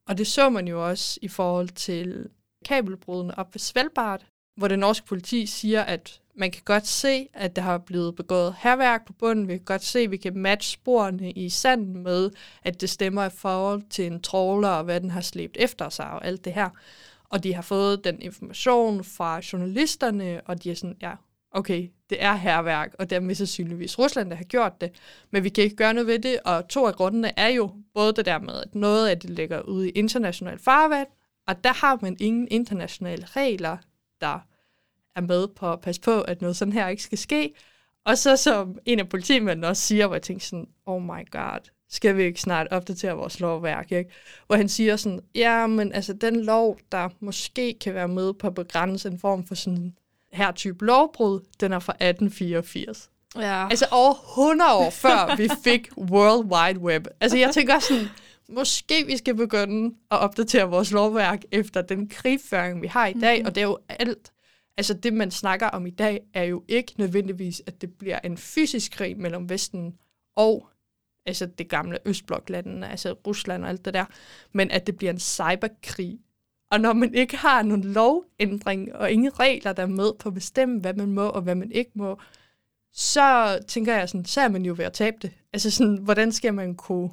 Og 0.08 0.18
det 0.18 0.26
så 0.26 0.50
man 0.50 0.68
jo 0.68 0.88
også 0.88 1.18
i 1.22 1.28
forhold 1.28 1.68
til 1.68 2.28
kabelbrudene 2.64 3.38
op 3.38 3.54
ved 3.54 3.60
Svalbard, 3.60 4.26
hvor 4.56 4.68
det 4.68 4.78
norske 4.78 5.06
politi 5.06 5.46
siger, 5.46 5.82
at 5.82 6.20
man 6.34 6.50
kan 6.50 6.62
godt 6.64 6.86
se, 6.86 7.28
at 7.34 7.56
der 7.56 7.62
har 7.62 7.78
blevet 7.78 8.16
begået 8.16 8.54
herværk 8.58 9.06
på 9.06 9.12
bunden. 9.12 9.48
Vi 9.48 9.52
kan 9.56 9.64
godt 9.64 9.84
se, 9.84 9.98
at 9.98 10.10
vi 10.10 10.16
kan 10.16 10.36
matche 10.36 10.72
sporene 10.72 11.30
i 11.32 11.48
sanden 11.48 12.02
med, 12.02 12.30
at 12.62 12.80
det 12.80 12.90
stemmer 12.90 13.24
i 13.24 13.30
forhold 13.30 13.82
til 13.90 14.06
en 14.06 14.22
trawler, 14.22 14.68
og 14.68 14.84
hvad 14.84 15.00
den 15.00 15.10
har 15.10 15.20
slæbt 15.20 15.56
efter 15.60 15.88
sig, 15.88 16.10
og 16.10 16.26
alt 16.26 16.44
det 16.44 16.52
her. 16.52 16.70
Og 17.28 17.44
de 17.44 17.54
har 17.54 17.62
fået 17.62 18.04
den 18.04 18.22
information 18.22 19.04
fra 19.04 19.40
journalisterne, 19.52 20.40
og 20.46 20.64
de 20.64 20.70
er 20.70 20.74
sådan, 20.74 20.96
ja, 21.02 21.12
okay, 21.56 21.88
det 22.10 22.22
er 22.22 22.34
herværk, 22.34 22.94
og 22.98 23.10
det 23.10 23.16
er 23.16 23.20
mest 23.20 23.38
sandsynligvis 23.38 23.98
Rusland, 23.98 24.30
der 24.30 24.36
har 24.36 24.44
gjort 24.44 24.80
det, 24.80 24.90
men 25.30 25.44
vi 25.44 25.48
kan 25.48 25.64
ikke 25.64 25.76
gøre 25.76 25.94
noget 25.94 26.06
ved 26.06 26.18
det, 26.18 26.38
og 26.44 26.68
to 26.68 26.86
af 26.86 26.94
grundene 26.94 27.38
er 27.38 27.48
jo 27.48 27.70
både 27.94 28.12
det 28.12 28.24
der 28.24 28.38
med, 28.38 28.54
at 28.54 28.74
noget 28.74 29.08
af 29.08 29.18
det 29.18 29.30
ligger 29.30 29.60
ude 29.60 29.88
i 29.88 29.92
international 29.92 30.58
farvand, 30.58 31.08
og 31.46 31.64
der 31.64 31.72
har 31.72 31.98
man 32.02 32.16
ingen 32.20 32.48
internationale 32.50 33.26
regler, 33.26 33.76
der 34.20 34.38
er 35.16 35.20
med 35.20 35.48
på 35.48 35.72
at 35.72 35.80
passe 35.80 36.00
på, 36.00 36.20
at 36.20 36.40
noget 36.40 36.56
sådan 36.56 36.72
her 36.72 36.88
ikke 36.88 37.02
skal 37.02 37.18
ske. 37.18 37.54
Og 38.04 38.18
så 38.18 38.36
som 38.36 38.78
en 38.84 38.98
af 38.98 39.08
politimændene 39.08 39.68
også 39.68 39.82
siger, 39.82 40.06
hvor 40.06 40.14
jeg 40.14 40.22
tænker 40.22 40.44
sådan, 40.44 40.68
oh 40.86 41.02
my 41.02 41.30
god, 41.30 41.70
skal 41.88 42.16
vi 42.16 42.22
ikke 42.22 42.40
snart 42.40 42.68
opdatere 42.70 43.12
vores 43.12 43.40
lovværk, 43.40 43.92
ikke? 43.92 44.10
Hvor 44.46 44.56
han 44.56 44.68
siger 44.68 44.96
sådan, 44.96 45.20
ja, 45.34 45.66
men 45.66 45.92
altså 45.92 46.12
den 46.12 46.44
lov, 46.44 46.78
der 46.92 47.08
måske 47.20 47.74
kan 47.80 47.94
være 47.94 48.08
med 48.08 48.34
på 48.34 48.46
at 48.46 48.54
begrænse 48.54 49.08
en 49.08 49.18
form 49.18 49.46
for 49.46 49.54
sådan 49.54 49.96
her 50.36 50.52
type 50.52 50.84
lovbrud, 50.84 51.40
den 51.60 51.72
er 51.72 51.78
fra 51.78 51.92
1884. 51.92 53.10
Ja. 53.36 53.68
Altså 53.68 53.86
over 53.90 54.14
100 54.14 54.74
år 54.74 54.90
før 54.90 55.36
vi 55.36 55.48
fik 55.64 55.88
World 55.98 56.46
Wide 56.52 56.80
Web. 56.80 57.06
Altså 57.20 57.38
jeg 57.38 57.50
tænker 57.54 57.78
sådan, 57.78 58.08
måske 58.48 59.06
vi 59.06 59.16
skal 59.16 59.34
begynde 59.34 59.94
at 60.10 60.18
opdatere 60.18 60.70
vores 60.70 60.92
lovværk 60.92 61.42
efter 61.52 61.82
den 61.82 62.08
krigføring, 62.08 62.82
vi 62.82 62.86
har 62.86 63.06
i 63.06 63.12
dag, 63.12 63.36
mm-hmm. 63.36 63.46
og 63.46 63.54
det 63.54 63.60
er 63.60 63.66
jo 63.66 63.78
alt. 63.88 64.32
Altså 64.76 64.94
det, 64.94 65.12
man 65.12 65.30
snakker 65.30 65.66
om 65.66 65.86
i 65.86 65.90
dag, 65.90 66.20
er 66.34 66.44
jo 66.44 66.64
ikke 66.68 66.92
nødvendigvis, 66.96 67.62
at 67.66 67.80
det 67.80 67.94
bliver 67.98 68.18
en 68.24 68.36
fysisk 68.36 68.92
krig 68.92 69.18
mellem 69.18 69.48
Vesten 69.48 69.94
og 70.36 70.68
altså 71.26 71.46
det 71.46 71.68
gamle 71.68 71.98
Østbloklandene, 72.04 72.90
altså 72.90 73.12
Rusland 73.26 73.64
og 73.64 73.68
alt 73.68 73.84
det 73.84 73.94
der, 73.94 74.04
men 74.52 74.70
at 74.70 74.86
det 74.86 74.96
bliver 74.96 75.12
en 75.12 75.20
cyberkrig. 75.20 76.18
Og 76.70 76.80
når 76.80 76.92
man 76.92 77.14
ikke 77.14 77.36
har 77.36 77.62
nogen 77.62 77.84
lovændring 77.84 78.94
og 78.94 79.12
ingen 79.12 79.40
regler, 79.40 79.72
der 79.72 79.82
er 79.82 79.86
med 79.86 80.12
på 80.18 80.28
at 80.28 80.34
bestemme, 80.34 80.80
hvad 80.80 80.94
man 80.94 81.12
må 81.12 81.28
og 81.28 81.42
hvad 81.42 81.54
man 81.54 81.72
ikke 81.72 81.90
må, 81.94 82.18
så 82.92 83.58
tænker 83.68 83.96
jeg 83.96 84.08
sådan, 84.08 84.24
så 84.24 84.40
er 84.40 84.48
man 84.48 84.64
jo 84.64 84.74
ved 84.76 84.84
at 84.84 84.92
tabe 84.92 85.16
det. 85.22 85.32
Altså 85.52 85.70
sådan, 85.70 85.96
hvordan 85.96 86.32
skal 86.32 86.54
man 86.54 86.74
kunne... 86.74 87.10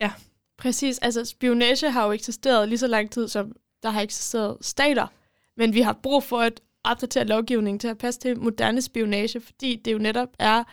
Ja. 0.00 0.12
Præcis, 0.58 0.98
altså 0.98 1.24
spionage 1.24 1.90
har 1.90 2.06
jo 2.06 2.12
eksisteret 2.12 2.68
lige 2.68 2.78
så 2.78 2.86
lang 2.86 3.10
tid, 3.10 3.28
som 3.28 3.52
der 3.82 3.90
har 3.90 4.00
eksisteret 4.00 4.56
stater. 4.60 5.06
Men 5.56 5.74
vi 5.74 5.80
har 5.80 5.92
brug 5.92 6.22
for 6.22 6.38
at 6.38 6.60
opdatere 6.84 7.24
lovgivningen 7.24 7.78
til 7.78 7.88
at 7.88 7.98
passe 7.98 8.20
til 8.20 8.40
moderne 8.40 8.82
spionage, 8.82 9.40
fordi 9.40 9.76
det 9.84 9.92
jo 9.92 9.98
netop 9.98 10.28
er 10.38 10.64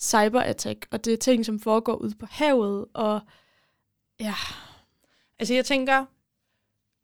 cyberattack, 0.00 0.86
og 0.90 1.04
det 1.04 1.12
er 1.12 1.16
ting, 1.16 1.46
som 1.46 1.60
foregår 1.60 1.94
ude 1.94 2.14
på 2.14 2.26
havet, 2.30 2.86
og 2.94 3.20
ja. 4.20 4.34
Altså 5.38 5.54
jeg 5.54 5.64
tænker, 5.64 6.04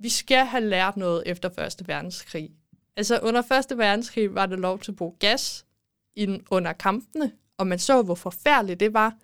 vi 0.01 0.09
skal 0.09 0.45
have 0.47 0.65
lært 0.65 0.97
noget 0.97 1.23
efter 1.27 1.49
Første 1.49 1.89
Verdenskrig. 1.89 2.51
Altså 2.97 3.21
under 3.23 3.43
Første 3.43 3.79
Verdenskrig 3.79 4.35
var 4.35 4.47
det 4.47 4.59
lov 4.59 4.79
til 4.79 4.93
at 4.93 4.97
bruge 4.97 5.15
gas 5.19 5.67
in, 6.17 6.43
under 6.51 6.73
kampene, 6.73 7.33
og 7.59 7.67
man 7.67 7.79
så, 7.79 8.03
hvor 8.03 8.15
forfærdeligt 8.15 8.81
det 8.81 8.95
var. 8.95 9.15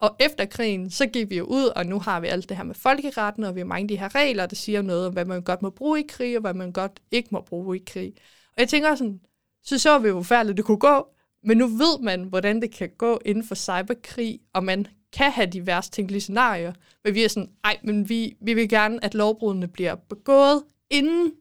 Og 0.00 0.16
efter 0.20 0.44
krigen, 0.44 0.90
så 0.90 1.06
gik 1.06 1.30
vi 1.30 1.36
jo 1.36 1.44
ud, 1.44 1.64
og 1.76 1.86
nu 1.86 1.98
har 1.98 2.20
vi 2.20 2.26
alt 2.26 2.48
det 2.48 2.56
her 2.56 2.64
med 2.64 2.74
folkeretten, 2.74 3.44
og 3.44 3.54
vi 3.54 3.60
har 3.60 3.66
mange 3.66 3.84
af 3.84 3.88
de 3.88 3.98
her 3.98 4.14
regler, 4.14 4.46
der 4.46 4.56
siger 4.56 4.82
noget 4.82 5.06
om, 5.06 5.12
hvad 5.12 5.24
man 5.24 5.42
godt 5.42 5.62
må 5.62 5.70
bruge 5.70 6.00
i 6.00 6.06
krig, 6.08 6.36
og 6.36 6.40
hvad 6.40 6.54
man 6.54 6.72
godt 6.72 7.00
ikke 7.10 7.28
må 7.32 7.40
bruge 7.40 7.76
i 7.76 7.82
krig. 7.86 8.14
Og 8.52 8.60
jeg 8.60 8.68
tænker 8.68 8.94
sådan, 8.94 9.20
så 9.62 9.78
så 9.78 9.98
vi, 9.98 10.10
hvor 10.10 10.22
forfærdeligt 10.22 10.56
det 10.56 10.64
kunne 10.64 10.78
gå, 10.78 11.08
men 11.42 11.58
nu 11.58 11.66
ved 11.66 12.00
man, 12.00 12.24
hvordan 12.24 12.62
det 12.62 12.70
kan 12.72 12.90
gå 12.98 13.20
inden 13.24 13.44
for 13.44 13.54
cyberkrig, 13.54 14.40
og 14.52 14.64
man 14.64 14.86
kan 15.12 15.32
have 15.32 15.46
de 15.46 15.66
værst 15.66 15.92
tænkelige 15.92 16.20
scenarier. 16.20 16.72
Men 17.04 17.14
vi 17.14 17.24
er 17.24 17.28
sådan, 17.28 17.50
ej, 17.64 17.78
men 17.82 18.08
vi, 18.08 18.36
vi 18.40 18.54
vil 18.54 18.68
gerne, 18.68 19.04
at 19.04 19.14
lovbrudene 19.14 19.68
bliver 19.68 19.94
begået, 19.94 20.62
inden 20.90 21.32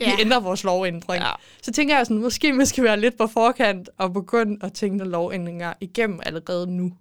ja. 0.00 0.16
vi 0.16 0.22
ændrer 0.22 0.40
vores 0.40 0.64
lovændring. 0.64 1.22
Ja. 1.22 1.32
Så 1.62 1.72
tænker 1.72 1.96
jeg 1.96 2.06
sådan, 2.06 2.22
måske 2.22 2.56
vi 2.56 2.64
skal 2.64 2.84
være 2.84 3.00
lidt 3.00 3.16
på 3.18 3.26
forkant 3.26 3.90
og 3.98 4.12
begynde 4.12 4.66
at 4.66 4.72
tænke 4.72 5.04
lovændringer 5.04 5.72
igennem 5.80 6.20
allerede 6.26 6.66
nu. 6.66 6.92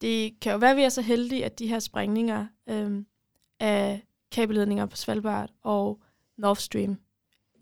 Det 0.00 0.40
kan 0.40 0.52
jo 0.52 0.58
være, 0.58 0.70
at 0.70 0.76
vi 0.76 0.82
er 0.82 0.88
så 0.88 1.02
heldige, 1.02 1.44
at 1.44 1.58
de 1.58 1.66
her 1.66 1.78
sprængninger 1.78 2.46
øh, 2.68 3.02
af 3.60 4.02
kabelledninger 4.32 4.86
på 4.86 4.96
Svalbard 4.96 5.50
og 5.62 6.00
Nord 6.38 6.56
Stream 6.56 6.96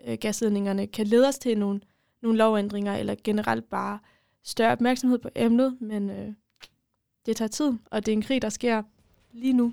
øh, 0.06 0.18
gasledningerne 0.20 0.86
kan 0.86 1.06
lede 1.06 1.28
os 1.28 1.38
til 1.38 1.58
nogle, 1.58 1.80
nogle 2.22 2.38
lovændringer, 2.38 2.96
eller 2.96 3.14
generelt 3.24 3.70
bare 3.70 3.98
større 4.44 4.72
opmærksomhed 4.72 5.18
på 5.18 5.28
emnet, 5.36 5.76
men 5.80 6.10
øh, 6.10 6.32
det 7.26 7.36
tager 7.36 7.48
tid, 7.48 7.72
og 7.90 8.06
det 8.06 8.12
er 8.12 8.16
en 8.16 8.22
krig, 8.22 8.42
der 8.42 8.48
sker 8.48 8.82
lige 9.32 9.52
nu. 9.52 9.72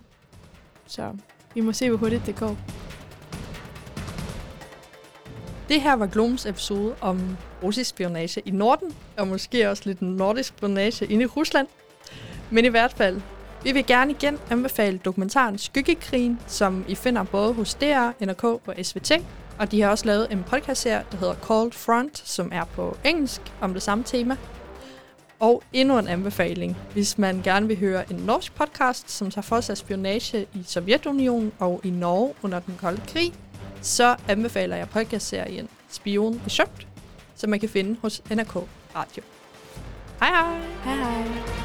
Så 0.86 1.18
vi 1.54 1.62
må 1.62 1.74
se, 1.74 1.90
hvor 1.90 1.98
hurtigt 1.98 2.26
det 2.26 2.36
går. 2.36 2.58
Det 5.70 5.82
her 5.82 5.94
var 5.94 6.08
Glooms 6.08 6.46
episode 6.46 6.96
om 7.02 7.38
russisk 7.64 7.90
spionage 7.90 8.42
i 8.46 8.52
Norden, 8.52 8.96
og 9.18 9.28
måske 9.28 9.70
også 9.70 9.84
lidt 9.86 10.02
nordisk 10.02 10.50
spionage 10.50 11.06
inde 11.06 11.24
i 11.24 11.26
Rusland. 11.26 11.68
Men 12.50 12.66
i 12.66 12.68
hvert 12.68 12.94
fald, 12.94 13.22
vi 13.64 13.72
vil 13.72 13.86
gerne 13.86 14.12
igen 14.12 14.38
anbefale 14.50 14.98
dokumentaren 14.98 15.58
Skyggekrigen, 15.58 16.40
som 16.48 16.86
I 16.88 16.96
finder 16.96 17.24
både 17.24 17.54
hos 17.54 17.74
DR, 17.74 18.26
NRK 18.26 18.44
og 18.44 18.76
SVT. 18.84 19.12
Og 19.60 19.72
de 19.72 19.82
har 19.82 19.90
også 19.90 20.06
lavet 20.06 20.32
en 20.32 20.44
podcast-serie, 20.44 21.06
der 21.12 21.18
hedder 21.18 21.36
Cold 21.36 21.72
Front, 21.72 22.18
som 22.18 22.50
er 22.54 22.66
på 22.66 22.98
engelsk 23.06 23.42
om 23.62 23.74
det 23.74 23.82
samme 23.82 24.04
tema. 24.04 24.38
Og 25.42 25.64
endnu 25.74 26.00
en 26.00 26.08
anbefaling, 26.08 26.78
hvis 26.94 27.18
man 27.18 27.42
gerne 27.42 27.68
vil 27.68 27.80
høre 27.80 28.12
en 28.12 28.16
norsk 28.16 28.56
podcast, 28.56 29.12
som 29.12 29.32
tager 29.32 29.42
for 29.42 29.62
sig 29.62 29.78
spionage 29.78 30.46
i 30.54 30.64
Sovjetunionen 30.66 31.52
og 31.60 31.82
i 31.84 31.90
Norge 31.90 32.34
under 32.42 32.60
den 32.60 32.78
kolde 32.82 33.02
krig, 33.08 33.34
så 33.82 34.16
anbefaler 34.28 34.76
jeg 34.76 34.90
podcastserien 34.90 35.70
Spion 35.90 36.42
Besøgt, 36.44 36.88
som 37.36 37.50
man 37.50 37.60
kan 37.60 37.70
finde 37.70 38.00
hos 38.02 38.22
NRK 38.30 38.56
Radio. 38.96 39.24
Hej 40.20 40.30
hej! 40.30 40.62
Hej 40.84 40.96
hej! 40.96 41.61